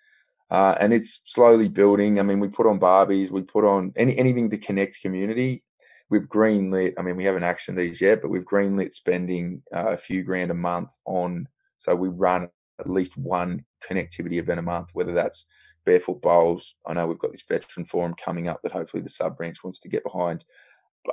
Uh, 0.51 0.75
and 0.81 0.93
it's 0.93 1.21
slowly 1.25 1.69
building. 1.69 2.19
I 2.19 2.23
mean, 2.23 2.41
we 2.41 2.49
put 2.49 2.67
on 2.67 2.81
Barbies, 2.81 3.31
we 3.31 3.43
put 3.43 3.65
on 3.65 3.93
any 3.97 4.17
anything 4.17 4.49
to 4.51 4.59
connect 4.59 5.01
community. 5.01 5.63
We've 6.11 6.29
greenlit. 6.29 6.95
I 6.99 7.03
mean, 7.03 7.17
we 7.17 7.25
haven't 7.25 7.43
actioned 7.43 7.77
these 7.77 8.01
yet, 8.01 8.23
but 8.23 8.31
we've 8.31 8.47
greenlit 8.47 8.95
spending 8.95 9.63
uh, 9.75 9.89
a 9.89 9.97
few 9.97 10.23
grand 10.23 10.51
a 10.51 10.55
month 10.55 10.95
on. 11.05 11.49
So 11.77 11.95
we 11.95 12.09
run 12.09 12.49
at 12.79 12.89
least 12.89 13.17
one 13.17 13.65
connectivity 13.89 14.35
event 14.35 14.61
a 14.61 14.63
month, 14.63 14.91
whether 14.93 15.13
that's 15.13 15.47
barefoot 15.85 16.21
bowls. 16.21 16.75
I 16.87 16.95
know 16.95 17.07
we've 17.07 17.19
got 17.19 17.33
this 17.33 17.45
veteran 17.49 17.87
forum 17.87 18.15
coming 18.15 18.49
up 18.49 18.61
that 18.63 18.73
hopefully 18.73 19.03
the 19.03 19.09
sub 19.09 19.37
branch 19.37 19.65
wants 19.65 19.79
to 19.81 19.89
get 19.89 20.05
behind. 20.05 20.45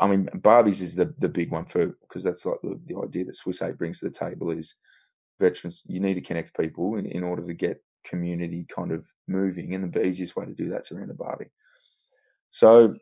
I 0.01 0.07
mean, 0.07 0.27
Barbies 0.35 0.81
is 0.81 0.95
the 0.95 1.13
the 1.19 1.29
big 1.29 1.51
one 1.51 1.65
for 1.65 1.87
because 2.01 2.23
that's 2.23 2.45
like 2.45 2.59
the, 2.63 2.79
the 2.85 2.99
idea 3.01 3.25
that 3.25 3.35
Swiss 3.35 3.61
Eight 3.61 3.77
brings 3.77 3.99
to 3.99 4.05
the 4.05 4.11
table 4.11 4.51
is 4.51 4.75
veterans. 5.39 5.83
You 5.85 5.99
need 5.99 6.15
to 6.15 6.21
connect 6.21 6.57
people 6.57 6.95
in, 6.95 7.05
in 7.05 7.23
order 7.23 7.45
to 7.45 7.53
get 7.53 7.83
community 8.03 8.65
kind 8.73 8.91
of 8.91 9.07
moving, 9.27 9.73
and 9.73 9.91
the 9.91 10.05
easiest 10.05 10.35
way 10.35 10.45
to 10.45 10.53
do 10.53 10.69
that's 10.69 10.91
around 10.91 11.11
a 11.11 11.13
Barbie. 11.13 11.51
So, 12.49 12.95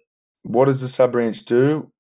what 0.44 0.66
does 0.66 0.82
the 0.82 0.88
sub 0.88 1.12
branch 1.12 1.46
do? 1.46 1.92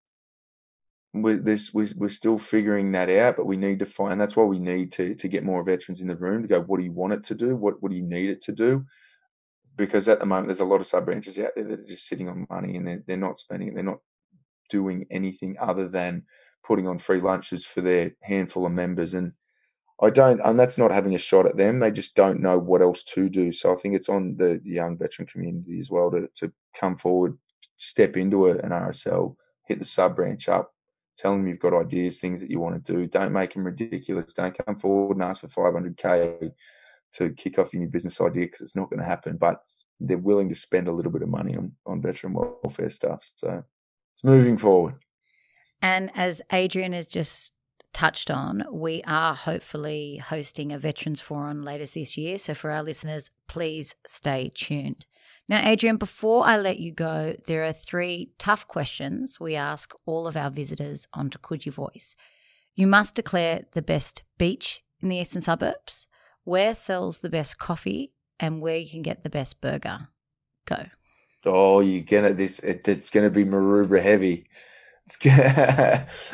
With 1.14 1.46
this 1.46 1.74
we're, 1.74 1.88
we're 1.96 2.10
still 2.10 2.40
figuring 2.40 2.92
that 2.92 3.10
out 3.10 3.36
but 3.38 3.46
we 3.46 3.56
need 3.56 3.78
to 3.78 3.86
find 3.86 4.20
that's 4.20 4.36
why 4.36 4.44
we 4.44 4.60
need 4.60 4.92
to 4.92 5.14
to 5.14 5.28
get 5.28 5.44
more 5.44 5.64
veterans 5.64 6.02
in 6.02 6.08
the 6.08 6.16
room 6.16 6.42
to 6.42 6.48
go 6.48 6.62
what 6.62 6.80
do 6.80 6.84
you 6.84 6.92
want 6.92 7.14
it 7.14 7.24
to 7.24 7.36
do 7.36 7.56
what 7.56 7.82
what 7.82 7.92
do 7.92 7.98
you 7.98 8.04
need 8.04 8.30
it 8.30 8.42
to 8.42 8.52
do 8.52 8.84
because 9.76 10.08
at 10.08 10.20
the 10.20 10.26
moment 10.26 10.48
there's 10.48 10.60
a 10.60 10.66
lot 10.66 10.82
of 10.82 10.88
sub 10.88 11.06
branches 11.06 11.38
out 11.38 11.52
there 11.56 11.66
that 11.66 11.80
are 11.80 11.88
just 11.88 12.08
sitting 12.08 12.28
on 12.28 12.48
money 12.50 12.76
and 12.76 12.88
they're, 12.88 13.04
they're 13.06 13.18
not 13.18 13.38
spending 13.38 13.68
it 13.68 13.76
they're 13.76 13.84
not 13.84 14.00
doing 14.70 15.06
anything 15.12 15.56
other 15.60 15.88
than 15.88 16.24
putting 16.64 16.88
on 16.88 16.98
free 16.98 17.20
lunches 17.20 17.66
for 17.66 17.82
their 17.82 18.14
handful 18.24 18.66
of 18.66 18.72
members 18.72 19.14
and 19.14 19.34
I 20.02 20.10
don't, 20.10 20.42
and 20.44 20.60
that's 20.60 20.78
not 20.78 20.92
having 20.92 21.16
a 21.16 21.20
shot 21.20 21.46
at 21.46 21.56
them. 21.56 21.80
They 21.80 21.92
just 21.92 22.16
don't 22.16 22.42
know 22.42 22.58
what 22.58 22.82
else 22.82 23.04
to 23.04 23.30
do. 23.30 23.54
So 23.54 23.72
I 23.72 23.76
think 23.76 23.96
it's 23.96 24.10
on 24.10 24.36
the, 24.38 24.60
the 24.62 24.72
young 24.72 24.98
veteran 24.98 25.28
community 25.28 25.80
as 25.80 25.90
well 25.90 26.12
to, 26.12 26.28
to 26.36 26.52
come 26.78 26.98
forward, 26.98 27.38
step 27.78 28.18
into 28.18 28.48
a, 28.48 28.58
an 28.58 28.72
RSL, 28.72 29.36
hit 29.66 29.80
the 29.80 29.86
sub 29.86 30.16
branch 30.16 30.50
up, 30.50 30.73
Tell 31.18 31.34
them 31.34 31.48
you've 31.48 31.60
got 31.60 31.74
ideas, 31.74 32.20
things 32.20 32.42
that 32.42 32.50
you 32.50 32.60
want 32.60 32.84
to 32.84 32.94
do. 32.94 33.08
Don't 33.08 33.32
make 33.32 33.54
them 33.54 33.66
ridiculous. 33.66 34.34
Don't 34.34 34.58
come 34.66 34.78
forward 34.78 35.18
and 35.18 35.24
ask 35.24 35.42
for 35.42 35.72
500k 35.72 36.52
to 37.14 37.30
kick 37.34 37.60
off 37.60 37.74
your 37.74 37.82
new 37.82 37.90
business 37.90 38.20
idea 38.20 38.46
because 38.46 38.62
it's 38.62 38.76
not 38.76 38.90
going 38.90 39.00
to 39.00 39.06
happen. 39.06 39.38
But 39.38 39.62
they're 40.00 40.18
willing 40.18 40.50
to 40.50 40.56
spend 40.56 40.88
a 40.88 40.92
little 40.92 41.12
bit 41.12 41.22
of 41.22 41.30
money 41.30 41.56
on 41.56 41.74
on 41.86 42.02
veteran 42.02 42.34
welfare 42.34 42.90
stuff. 42.90 43.30
So 43.36 43.64
it's 44.14 44.24
moving 44.24 44.58
forward. 44.58 44.96
And 45.82 46.12
as 46.16 46.42
Adrian 46.52 46.94
has 46.94 47.08
just 47.08 47.52
touched 47.94 48.32
on, 48.32 48.64
we 48.72 49.04
are 49.06 49.36
hopefully 49.36 50.18
hosting 50.18 50.72
a 50.72 50.80
veterans 50.80 51.22
forum 51.22 51.64
later 51.64 51.86
this 51.86 52.18
year. 52.18 52.38
So 52.38 52.54
for 52.54 52.72
our 52.72 52.84
listeners, 52.84 53.30
please 53.48 53.96
stay 54.08 54.52
tuned. 54.54 55.06
Now, 55.50 55.68
Adrian, 55.68 55.98
before 55.98 56.46
I 56.46 56.58
let 56.58 56.80
you 56.80 56.94
go, 56.94 57.36
there 57.48 57.66
are 57.66 57.74
three 57.74 58.32
tough 58.38 58.68
questions 58.68 59.40
we 59.40 59.56
ask 59.56 59.94
all 60.06 60.26
of 60.26 60.38
our 60.38 60.50
visitors 60.50 61.08
onto 61.14 61.38
Coogee 61.38 61.72
Voice. 61.72 62.16
You 62.76 62.88
must 62.88 63.16
declare 63.16 63.66
the 63.74 63.82
best 63.82 64.24
beach 64.38 64.84
in 65.02 65.10
the 65.10 65.18
eastern 65.18 65.42
suburbs, 65.42 66.08
where 66.46 66.74
sells 66.74 67.20
the 67.20 67.30
best 67.30 67.58
coffee, 67.58 68.14
and 68.40 68.62
where 68.62 68.78
you 68.78 68.90
can 68.90 69.02
get 69.02 69.24
the 69.24 69.30
best 69.30 69.60
burger. 69.60 70.08
Go. 70.66 70.86
Oh, 71.46 71.82
you're 71.82 72.04
gonna 72.04 72.34
this. 72.34 72.60
It, 72.60 72.88
it's 72.88 73.10
gonna 73.10 73.30
be 73.30 73.44
Maroubra 73.44 74.02
heavy. 74.02 74.48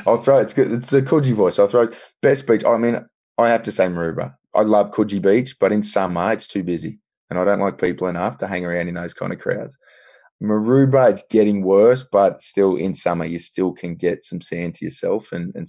I'll 0.08 0.18
throw 0.18 0.38
it's 0.38 0.54
good. 0.54 0.72
It's 0.72 0.92
the 0.92 1.02
Coogee 1.02 1.34
voice. 1.34 1.58
I'll 1.58 1.68
throw 1.68 1.90
best 2.22 2.46
beach. 2.46 2.64
I 2.64 2.78
mean, 2.78 3.04
I 3.40 3.50
have 3.50 3.64
to 3.64 3.72
say 3.72 3.88
Maroubra. 3.88 4.36
I 4.54 4.62
love 4.62 4.92
Coogee 4.92 5.22
Beach, 5.22 5.58
but 5.60 5.72
in 5.72 5.82
summer 5.82 6.32
it's 6.32 6.48
too 6.48 6.64
busy 6.64 7.00
and 7.30 7.40
I 7.40 7.46
don't 7.46 7.60
like 7.60 7.80
people 7.80 8.08
enough 8.08 8.38
to 8.40 8.48
hang 8.48 8.66
around 8.66 8.88
in 8.88 8.96
those 8.96 9.14
kind 9.14 9.34
of 9.34 9.40
crowds. 9.40 9.78
Maroubra, 10.42 11.10
it's 11.10 11.26
getting 11.30 11.64
worse, 11.64 12.04
but 12.04 12.42
still 12.42 12.76
in 12.76 12.96
summer, 12.96 13.26
you 13.26 13.40
still 13.40 13.74
can 13.74 13.96
get 13.96 14.24
some 14.24 14.40
sand 14.40 14.76
to 14.76 14.86
yourself 14.86 15.32
and, 15.32 15.54
and 15.54 15.68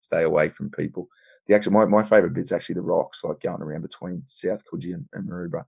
stay 0.00 0.22
away 0.22 0.48
from 0.48 0.70
people. 0.70 1.08
The 1.46 1.54
actual 1.54 1.72
my, 1.72 1.84
my 1.86 2.02
favorite 2.02 2.34
bit 2.34 2.44
is 2.44 2.52
actually 2.52 2.74
the 2.74 2.82
rocks, 2.82 3.22
like 3.24 3.40
going 3.40 3.62
around 3.62 3.82
between 3.82 4.22
South 4.26 4.64
Coogee 4.70 4.94
and, 4.94 5.06
and 5.12 5.28
Maroubra. 5.28 5.64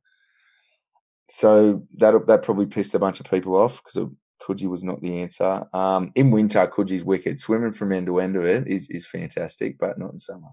So 1.30 1.86
that 1.98 2.26
that 2.26 2.42
probably 2.42 2.66
pissed 2.66 2.94
a 2.94 2.98
bunch 2.98 3.20
of 3.20 3.30
people 3.30 3.54
off 3.54 3.82
because 3.82 4.10
Coogee 4.42 4.68
was 4.68 4.82
not 4.82 5.00
the 5.00 5.20
answer. 5.20 5.64
Um, 5.72 6.10
in 6.16 6.30
winter, 6.32 6.66
Coogee's 6.66 7.04
wicked. 7.04 7.38
Swimming 7.38 7.72
from 7.72 7.92
end 7.92 8.06
to 8.06 8.18
end 8.18 8.36
of 8.36 8.44
it 8.44 8.66
is 8.66 8.90
is 8.90 9.06
fantastic, 9.06 9.78
but 9.78 9.96
not 9.96 10.12
in 10.12 10.18
summer. 10.18 10.48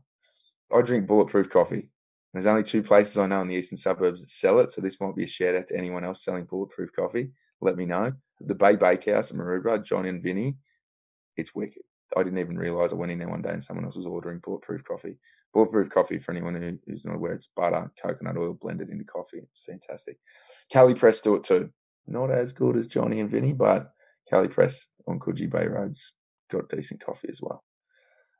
I 0.71 0.81
drink 0.81 1.07
bulletproof 1.07 1.49
coffee. 1.49 1.89
There's 2.33 2.45
only 2.45 2.63
two 2.63 2.83
places 2.83 3.17
I 3.17 3.27
know 3.27 3.41
in 3.41 3.47
the 3.47 3.55
eastern 3.55 3.77
suburbs 3.77 4.21
that 4.21 4.29
sell 4.29 4.59
it, 4.59 4.71
so 4.71 4.81
this 4.81 4.99
might 4.99 5.15
be 5.15 5.23
a 5.23 5.27
shout 5.27 5.55
out 5.55 5.67
to 5.67 5.77
anyone 5.77 6.03
else 6.03 6.23
selling 6.23 6.45
bulletproof 6.45 6.91
coffee. 6.93 7.31
Let 7.61 7.77
me 7.77 7.85
know. 7.85 8.13
The 8.39 8.55
Bay 8.55 8.75
Bakehouse 8.75 9.31
at 9.31 9.37
Maroubra, 9.37 9.83
John 9.83 10.05
and 10.05 10.21
Vinny, 10.21 10.57
it's 11.35 11.55
wicked. 11.55 11.83
I 12.15 12.23
didn't 12.23 12.39
even 12.39 12.57
realize 12.57 12.93
I 12.93 12.95
went 12.95 13.11
in 13.11 13.19
there 13.19 13.29
one 13.29 13.41
day 13.41 13.51
and 13.51 13.63
someone 13.63 13.85
else 13.85 13.97
was 13.97 14.05
ordering 14.05 14.39
bulletproof 14.39 14.83
coffee. 14.83 15.17
Bulletproof 15.53 15.89
coffee, 15.89 16.19
for 16.19 16.31
anyone 16.31 16.55
who, 16.55 16.77
who's 16.85 17.05
not 17.05 17.15
aware, 17.15 17.33
it's 17.33 17.47
butter, 17.47 17.91
coconut 18.01 18.37
oil 18.37 18.53
blended 18.53 18.89
into 18.89 19.03
coffee. 19.03 19.41
It's 19.51 19.65
fantastic. 19.65 20.17
Cali 20.71 20.93
Press 20.93 21.19
do 21.21 21.35
it 21.35 21.43
too. 21.43 21.71
Not 22.05 22.31
as 22.31 22.53
good 22.53 22.77
as 22.77 22.87
Johnny 22.87 23.19
and 23.19 23.29
Vinny, 23.29 23.53
but 23.53 23.91
Cali 24.29 24.47
Press 24.47 24.89
on 25.07 25.19
Coogee 25.19 25.49
Bay 25.49 25.67
Road's 25.67 26.13
got 26.49 26.69
decent 26.69 27.03
coffee 27.03 27.29
as 27.29 27.41
well. 27.41 27.63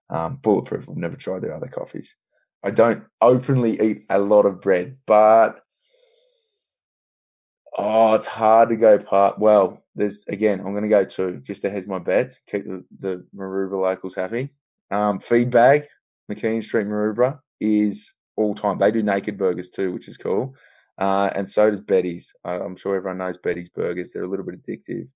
Um, 0.10 0.38
bulletproof. 0.38 0.89
I've 0.89 0.95
never 0.95 1.17
tried 1.17 1.41
their 1.41 1.54
other 1.54 1.67
coffees. 1.67 2.15
I 2.63 2.72
don't 2.72 3.04
openly 3.22 3.80
eat 3.80 4.06
a 4.10 4.20
lot 4.20 4.46
of 4.46 4.62
bread, 4.62 4.98
but 5.06 5.63
oh, 7.78 8.15
it's 8.15 8.26
hard 8.26 8.70
to 8.70 8.76
go 8.76 8.98
part. 9.00 9.39
Well, 9.39 9.84
there's 9.96 10.26
again, 10.28 10.60
I'm 10.60 10.72
going 10.72 10.84
to 10.84 10.89
go 10.89 11.06
two 11.06 11.39
just 11.43 11.62
to 11.62 11.70
hedge 11.70 11.88
my 11.88 12.00
bets, 12.00 12.41
keep 12.48 12.65
the, 12.65 12.84
the 13.00 13.26
Maroubra 13.36 13.82
locals 13.82 14.15
happy. 14.15 14.50
Um, 14.91 15.20
Feedbag, 15.20 15.86
McKeon 16.32 16.63
Street 16.63 16.88
Maroubra 16.88 17.39
is 17.60 18.13
all 18.36 18.54
time. 18.54 18.78
They 18.78 18.91
do 18.91 19.04
naked 19.04 19.38
burgers 19.38 19.70
too, 19.70 19.91
which 19.91 20.08
is 20.08 20.17
cool. 20.17 20.56
Uh, 20.98 21.30
and 21.36 21.50
so 21.50 21.70
does 21.70 21.80
Betty's. 21.80 22.34
I'm 22.43 22.76
sure 22.76 22.96
everyone 22.96 23.20
knows 23.20 23.38
Betty's 23.38 23.70
burgers. 23.70 24.13
They're 24.13 24.24
a 24.24 24.28
little 24.28 24.46
bit 24.46 24.62
addictive. 24.62 25.10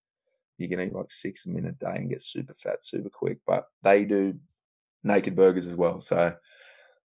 You 0.58 0.70
can 0.70 0.80
eat 0.80 0.94
like 0.94 1.10
six 1.10 1.46
a 1.46 1.50
minute 1.50 1.76
a 1.82 1.86
day 1.86 1.96
and 1.96 2.10
get 2.10 2.22
super 2.22 2.54
fat 2.54 2.84
super 2.84 3.10
quick, 3.10 3.40
but 3.48 3.66
they 3.82 4.06
do 4.06 4.36
naked 5.04 5.36
burgers 5.36 5.66
as 5.66 5.76
well. 5.76 6.00
So 6.02 6.36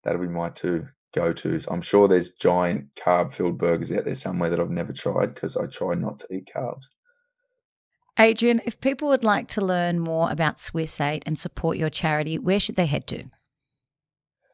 that'll 0.03 0.21
be 0.21 0.27
my 0.27 0.49
two 0.49 0.87
go 1.13 1.33
tos. 1.33 1.67
I'm 1.69 1.81
sure 1.81 2.07
there's 2.07 2.31
giant 2.31 2.95
carb 2.95 3.33
filled 3.33 3.57
burgers 3.57 3.91
out 3.91 4.05
there 4.05 4.15
somewhere 4.15 4.49
that 4.49 4.59
I've 4.59 4.69
never 4.69 4.93
tried 4.93 5.33
because 5.33 5.57
I 5.57 5.67
try 5.67 5.95
not 5.95 6.19
to 6.19 6.33
eat 6.33 6.49
carbs. 6.53 6.89
Adrian, 8.19 8.61
if 8.65 8.79
people 8.79 9.07
would 9.09 9.23
like 9.23 9.47
to 9.49 9.61
learn 9.61 9.99
more 9.99 10.29
about 10.31 10.59
Swiss 10.59 10.99
8 10.99 11.23
and 11.25 11.39
support 11.39 11.77
your 11.77 11.89
charity, 11.89 12.37
where 12.37 12.59
should 12.59 12.75
they 12.75 12.85
head 12.85 13.07
to? 13.07 13.25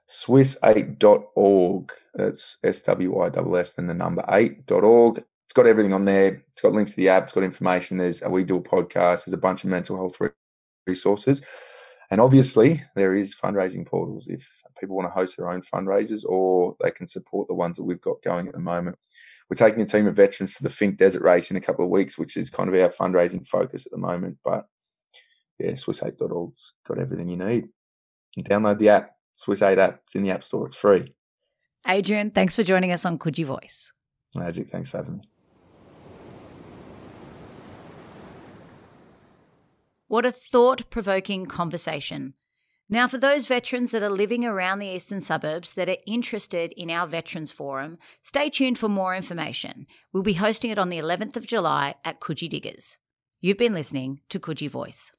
Swiss8.org. 0.07 1.91
That's 2.13 2.57
S 2.63 2.81
W 2.83 3.19
I 3.19 3.27
S 3.27 3.36
S, 3.38 3.73
then 3.73 3.88
the 3.88 3.93
number 3.93 4.21
8.org. 4.23 5.17
It's 5.17 5.53
got 5.53 5.67
everything 5.67 5.93
on 5.93 6.05
there. 6.05 6.43
It's 6.51 6.62
got 6.62 6.73
links 6.73 6.91
to 6.91 6.97
the 6.97 7.10
app. 7.10 7.23
It's 7.23 7.33
got 7.33 7.43
information. 7.43 7.97
There's 7.97 8.21
a 8.21 8.29
We 8.29 8.43
Do 8.43 8.57
a 8.57 8.62
podcast. 8.62 9.25
There's 9.25 9.33
a 9.33 9.38
bunch 9.38 9.63
of 9.63 9.69
mental 9.69 9.97
health 9.97 10.17
resources. 10.86 11.41
And 12.09 12.21
obviously, 12.21 12.83
there 12.95 13.13
is 13.13 13.35
fundraising 13.35 13.85
portals 13.85 14.27
if 14.27 14.61
people 14.79 14.95
want 14.95 15.07
to 15.07 15.13
host 15.13 15.37
their 15.37 15.49
own 15.49 15.61
fundraisers 15.61 16.23
or 16.25 16.75
they 16.81 16.91
can 16.91 17.05
support 17.05 17.47
the 17.47 17.53
ones 17.53 17.75
that 17.77 17.83
we've 17.83 18.01
got 18.01 18.21
going 18.21 18.47
at 18.47 18.53
the 18.53 18.59
moment. 18.59 18.97
We're 19.49 19.57
taking 19.57 19.81
a 19.81 19.85
team 19.85 20.07
of 20.07 20.15
veterans 20.15 20.55
to 20.55 20.63
the 20.63 20.69
Finke 20.69 20.97
Desert 20.97 21.21
Race 21.21 21.51
in 21.51 21.57
a 21.57 21.61
couple 21.61 21.83
of 21.83 21.91
weeks, 21.91 22.17
which 22.17 22.37
is 22.37 22.49
kind 22.49 22.73
of 22.73 22.75
our 22.75 22.89
fundraising 22.89 23.45
focus 23.45 23.85
at 23.85 23.91
the 23.91 23.97
moment. 23.97 24.37
But 24.43 24.67
yeah, 25.59 25.71
Swiss8.org's 25.71 26.73
got 26.85 26.99
everything 26.99 27.29
you 27.29 27.37
need. 27.37 27.69
You 28.35 28.43
download 28.43 28.79
the 28.79 28.89
app, 28.89 29.11
Swiss 29.35 29.61
8 29.61 29.77
app. 29.77 30.01
It's 30.03 30.15
in 30.15 30.23
the 30.23 30.31
App 30.31 30.43
Store. 30.43 30.65
It's 30.65 30.75
free. 30.75 31.13
Adrian, 31.87 32.31
thanks 32.31 32.55
for 32.55 32.63
joining 32.63 32.91
us 32.91 33.05
on 33.05 33.17
Coogee 33.17 33.45
Voice. 33.45 33.91
Magic. 34.35 34.69
Thanks 34.69 34.89
for 34.89 34.97
having 34.97 35.17
me. 35.17 35.21
What 40.07 40.25
a 40.25 40.31
thought 40.31 40.89
provoking 40.89 41.47
conversation. 41.47 42.33
Now, 42.89 43.09
for 43.09 43.17
those 43.17 43.45
veterans 43.45 43.91
that 43.91 44.03
are 44.03 44.09
living 44.09 44.45
around 44.45 44.79
the 44.79 44.87
eastern 44.87 45.19
suburbs 45.19 45.73
that 45.73 45.89
are 45.89 45.97
interested 46.05 46.71
in 46.77 46.89
our 46.89 47.05
Veterans 47.05 47.51
Forum, 47.51 47.97
stay 48.23 48.49
tuned 48.49 48.79
for 48.79 48.87
more 48.87 49.13
information. 49.13 49.85
We'll 50.13 50.23
be 50.23 50.33
hosting 50.33 50.71
it 50.71 50.79
on 50.79 50.87
the 50.87 50.99
11th 50.99 51.35
of 51.35 51.45
July 51.45 51.95
at 52.05 52.21
Coogee 52.21 52.47
Diggers. 52.47 52.95
You've 53.41 53.57
been 53.57 53.73
listening 53.73 54.21
to 54.29 54.39
Coogee 54.39 54.69
Voice. 54.69 55.11